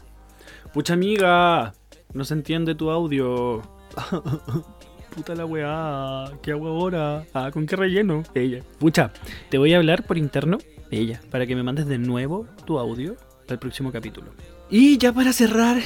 Pucha 0.72 0.94
amiga, 0.94 1.74
no 2.12 2.24
se 2.24 2.35
entiende 2.35 2.74
tu 2.74 2.90
audio. 2.90 3.62
Puta 5.14 5.37
la 5.37 5.46
weá, 5.46 6.33
¿qué 6.42 6.50
hago 6.50 6.66
ahora? 6.66 7.24
Ah, 7.35 7.50
¿con 7.53 7.66
qué 7.66 7.77
relleno? 7.77 8.24
Ella. 8.35 8.64
Pucha, 8.81 9.12
te 9.48 9.59
voy 9.59 9.72
a 9.72 9.77
hablar 9.77 10.05
por 10.05 10.18
interno, 10.18 10.59
ella, 10.90 11.20
para 11.31 11.46
que 11.46 11.55
me 11.55 11.62
mandes 11.62 11.87
de 11.87 11.98
nuevo 11.98 12.48
tu 12.66 12.81
audio 12.81 13.16
del 13.46 13.61
próximo 13.61 13.92
capítulo. 13.92 14.35
Y 14.68 14.98
ya 14.98 15.12
para 15.12 15.33
cerrar 15.33 15.77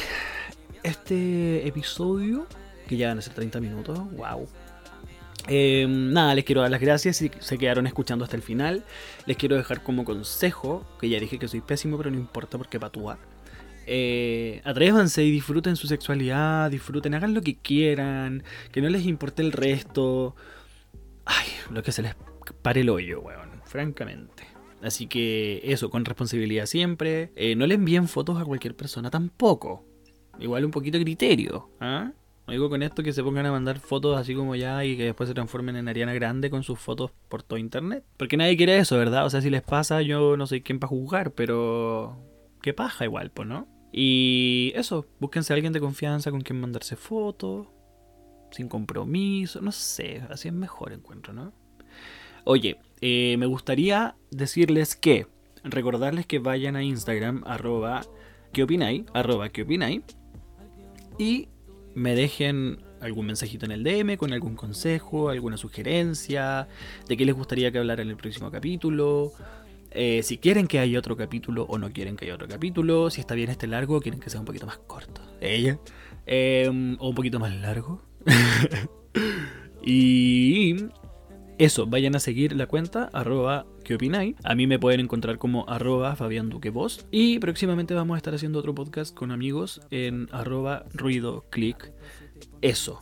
este 0.83 1.67
episodio, 1.69 2.47
que 2.89 2.97
ya 2.97 3.09
van 3.09 3.19
a 3.19 3.23
ser 3.23 3.35
30 3.35 3.61
minutos, 3.61 3.99
wow. 4.17 4.49
Eh, 5.47 5.87
nada, 5.89 6.35
les 6.35 6.45
quiero 6.45 6.61
dar 6.61 6.71
las 6.71 6.81
gracias 6.81 7.17
si 7.17 7.31
se 7.39 7.59
quedaron 7.59 7.87
escuchando 7.87 8.25
hasta 8.25 8.37
el 8.37 8.43
final. 8.43 8.85
Les 9.27 9.37
quiero 9.37 9.57
dejar 9.57 9.83
como 9.83 10.05
consejo, 10.05 10.85
que 11.01 11.09
ya 11.09 11.21
dije 11.21 11.39
que 11.39 11.49
soy 11.49 11.61
pésimo, 11.61 11.97
pero 11.97 12.11
no 12.11 12.17
importa 12.17 12.59
porque 12.59 12.81
patúa. 12.81 13.19
Eh, 13.87 14.61
atrévanse 14.65 15.25
y 15.25 15.31
disfruten 15.31 15.77
su 15.77 15.87
sexualidad, 15.87 16.71
disfruten, 16.71 17.15
hagan 17.15 17.33
lo 17.33 17.41
que 17.41 17.57
quieran, 17.57 18.43
que 18.71 18.83
no 18.83 18.91
les 18.91 19.07
importe 19.07 19.43
el 19.43 19.53
resto. 19.53 20.37
Ay, 21.25 21.47
lo 21.71 21.83
que 21.83 21.93
se 21.93 22.03
les 22.03 22.15
pare 22.61 22.83
el 22.83 22.91
hoyo, 22.91 23.21
weón, 23.21 23.63
francamente. 23.65 24.45
Así 24.83 25.07
que 25.07 25.61
eso, 25.65 25.91
con 25.91 26.05
responsabilidad 26.05 26.67
siempre. 26.67 27.33
Eh, 27.35 27.55
no 27.57 27.67
le 27.67 27.75
envíen 27.75 28.09
fotos 28.09 28.39
a 28.39 28.45
cualquier 28.45 28.77
persona 28.77 29.11
tampoco. 29.11 29.85
Igual 30.39 30.67
un 30.67 30.71
poquito 30.71 30.99
de 30.99 31.05
criterio. 31.05 31.71
¿ah? 31.81 32.13
No 32.49 32.53
digo 32.53 32.71
con 32.71 32.83
esto 32.83 33.03
que 33.03 33.13
se 33.13 33.23
pongan 33.23 33.45
a 33.45 33.53
mandar 33.53 33.79
fotos 33.79 34.17
así 34.17 34.35
como 34.35 34.57
ya 34.57 34.83
y 34.83 34.97
que 34.97 35.05
después 35.05 35.29
se 35.29 35.35
transformen 35.35 35.77
en 35.77 35.87
Ariana 35.87 36.15
Grande 36.15 36.49
con 36.49 36.63
sus 36.63 36.79
fotos 36.79 37.11
por 37.29 37.43
todo 37.43 37.59
internet. 37.59 38.07
Porque 38.17 38.39
nadie 38.39 38.57
quiere 38.57 38.79
eso, 38.79 38.97
¿verdad? 38.97 39.27
O 39.27 39.31
sea, 39.31 39.43
si 39.43 39.51
les 39.51 39.61
pasa, 39.61 40.01
yo 40.01 40.35
no 40.39 40.47
soy 40.47 40.63
quien 40.63 40.79
para 40.81 40.89
juzgar, 40.89 41.33
pero. 41.33 42.25
Qué 42.63 42.73
paja 42.73 43.05
igual, 43.05 43.31
pues, 43.33 43.47
¿no? 43.47 43.69
Y 43.93 44.73
eso, 44.75 45.05
búsquense 45.21 45.53
a 45.53 45.57
alguien 45.57 45.75
de 45.75 45.81
confianza 45.81 46.31
con 46.31 46.41
quien 46.41 46.59
mandarse 46.59 46.97
fotos, 46.97 47.67
sin 48.51 48.69
compromiso, 48.69 49.61
no 49.61 49.71
sé, 49.71 50.23
así 50.31 50.49
es 50.49 50.55
mejor 50.55 50.95
encuentro, 50.95 51.35
¿no? 51.35 51.53
Oye, 52.45 52.79
eh, 53.03 53.37
me 53.39 53.45
gustaría 53.45 54.17
decirles 54.31 54.97
que, 54.97 55.27
recordarles 55.65 56.25
que 56.25 56.39
vayan 56.39 56.77
a 56.77 56.83
Instagram, 56.83 57.45
arroba, 57.47 58.01
¿qué 58.55 58.63
opináis? 58.63 59.05
Arroba, 59.13 59.51
¿qué 59.51 59.63
opináis? 59.63 60.03
Y 61.19 61.49
me 61.99 62.15
dejen 62.15 62.79
algún 63.01 63.27
mensajito 63.27 63.67
en 63.67 63.73
el 63.73 63.85
DM 63.85 64.17
con 64.17 64.33
algún 64.33 64.57
consejo, 64.57 65.29
alguna 65.29 65.57
sugerencia, 65.57 66.69
de 67.09 67.17
qué 67.17 67.25
les 67.25 67.35
gustaría 67.35 67.71
que 67.71 67.79
hablara 67.79 68.03
en 68.03 68.09
el 68.09 68.17
próximo 68.17 68.51
capítulo. 68.51 69.33
Eh, 69.91 70.23
si 70.23 70.39
quieren 70.39 70.67
que 70.67 70.79
haya 70.79 70.99
otro 70.99 71.17
capítulo 71.17 71.65
o 71.65 71.79
no 71.79 71.91
quieren 71.93 72.17
que 72.17 72.27
haya 72.27 72.35
otro 72.35 72.49
capítulo, 72.49 73.11
si 73.11 73.21
está 73.21 73.35
bien 73.35 73.51
este 73.51 73.67
largo 73.67 74.01
quieren 74.01 74.21
que 74.21 74.31
sea 74.31 74.41
un 74.41 74.47
poquito 74.47 74.67
más 74.67 74.79
corto. 74.79 75.21
Ella. 75.41 75.79
Eh, 76.27 76.69
o 76.99 77.09
un 77.09 77.15
poquito 77.15 77.39
más 77.39 77.55
largo. 77.55 78.03
y 79.83 80.77
eso, 81.59 81.87
vayan 81.87 82.15
a 82.15 82.21
seguir 82.21 82.55
la 82.55 82.67
cuenta, 82.67 83.11
arroba 83.13 83.67
¿qué 83.85 83.97
opináis? 83.97 84.37
A 84.45 84.55
mí 84.55 84.69
me 84.69 84.79
pueden 84.79 85.01
encontrar 85.01 85.39
como 85.39 85.69
arroba 85.69 86.15
Fabián 86.15 86.51
Duque. 86.51 86.73
Y 87.11 87.41
próximamente 87.41 87.95
vamos 87.95 88.15
a 88.15 88.19
estar 88.19 88.33
haciendo 88.33 88.61
otro 88.61 88.77
podcast 88.77 89.13
con 89.13 89.33
amigos 89.33 89.81
en 89.91 90.29
arroba 90.31 90.85
ruido 90.95 91.47
click. 91.51 91.93
Eso. 92.61 93.01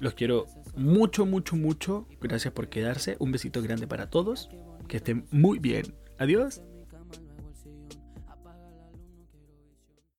Los 0.00 0.14
quiero 0.14 0.46
mucho, 0.74 1.26
mucho, 1.26 1.54
mucho. 1.54 2.08
Gracias 2.20 2.52
por 2.52 2.68
quedarse. 2.68 3.16
Un 3.20 3.30
besito 3.30 3.62
grande 3.62 3.86
para 3.86 4.10
todos. 4.10 4.48
Que 4.88 4.96
estén 4.96 5.26
muy 5.30 5.60
bien. 5.60 5.94
Adiós. 6.18 6.60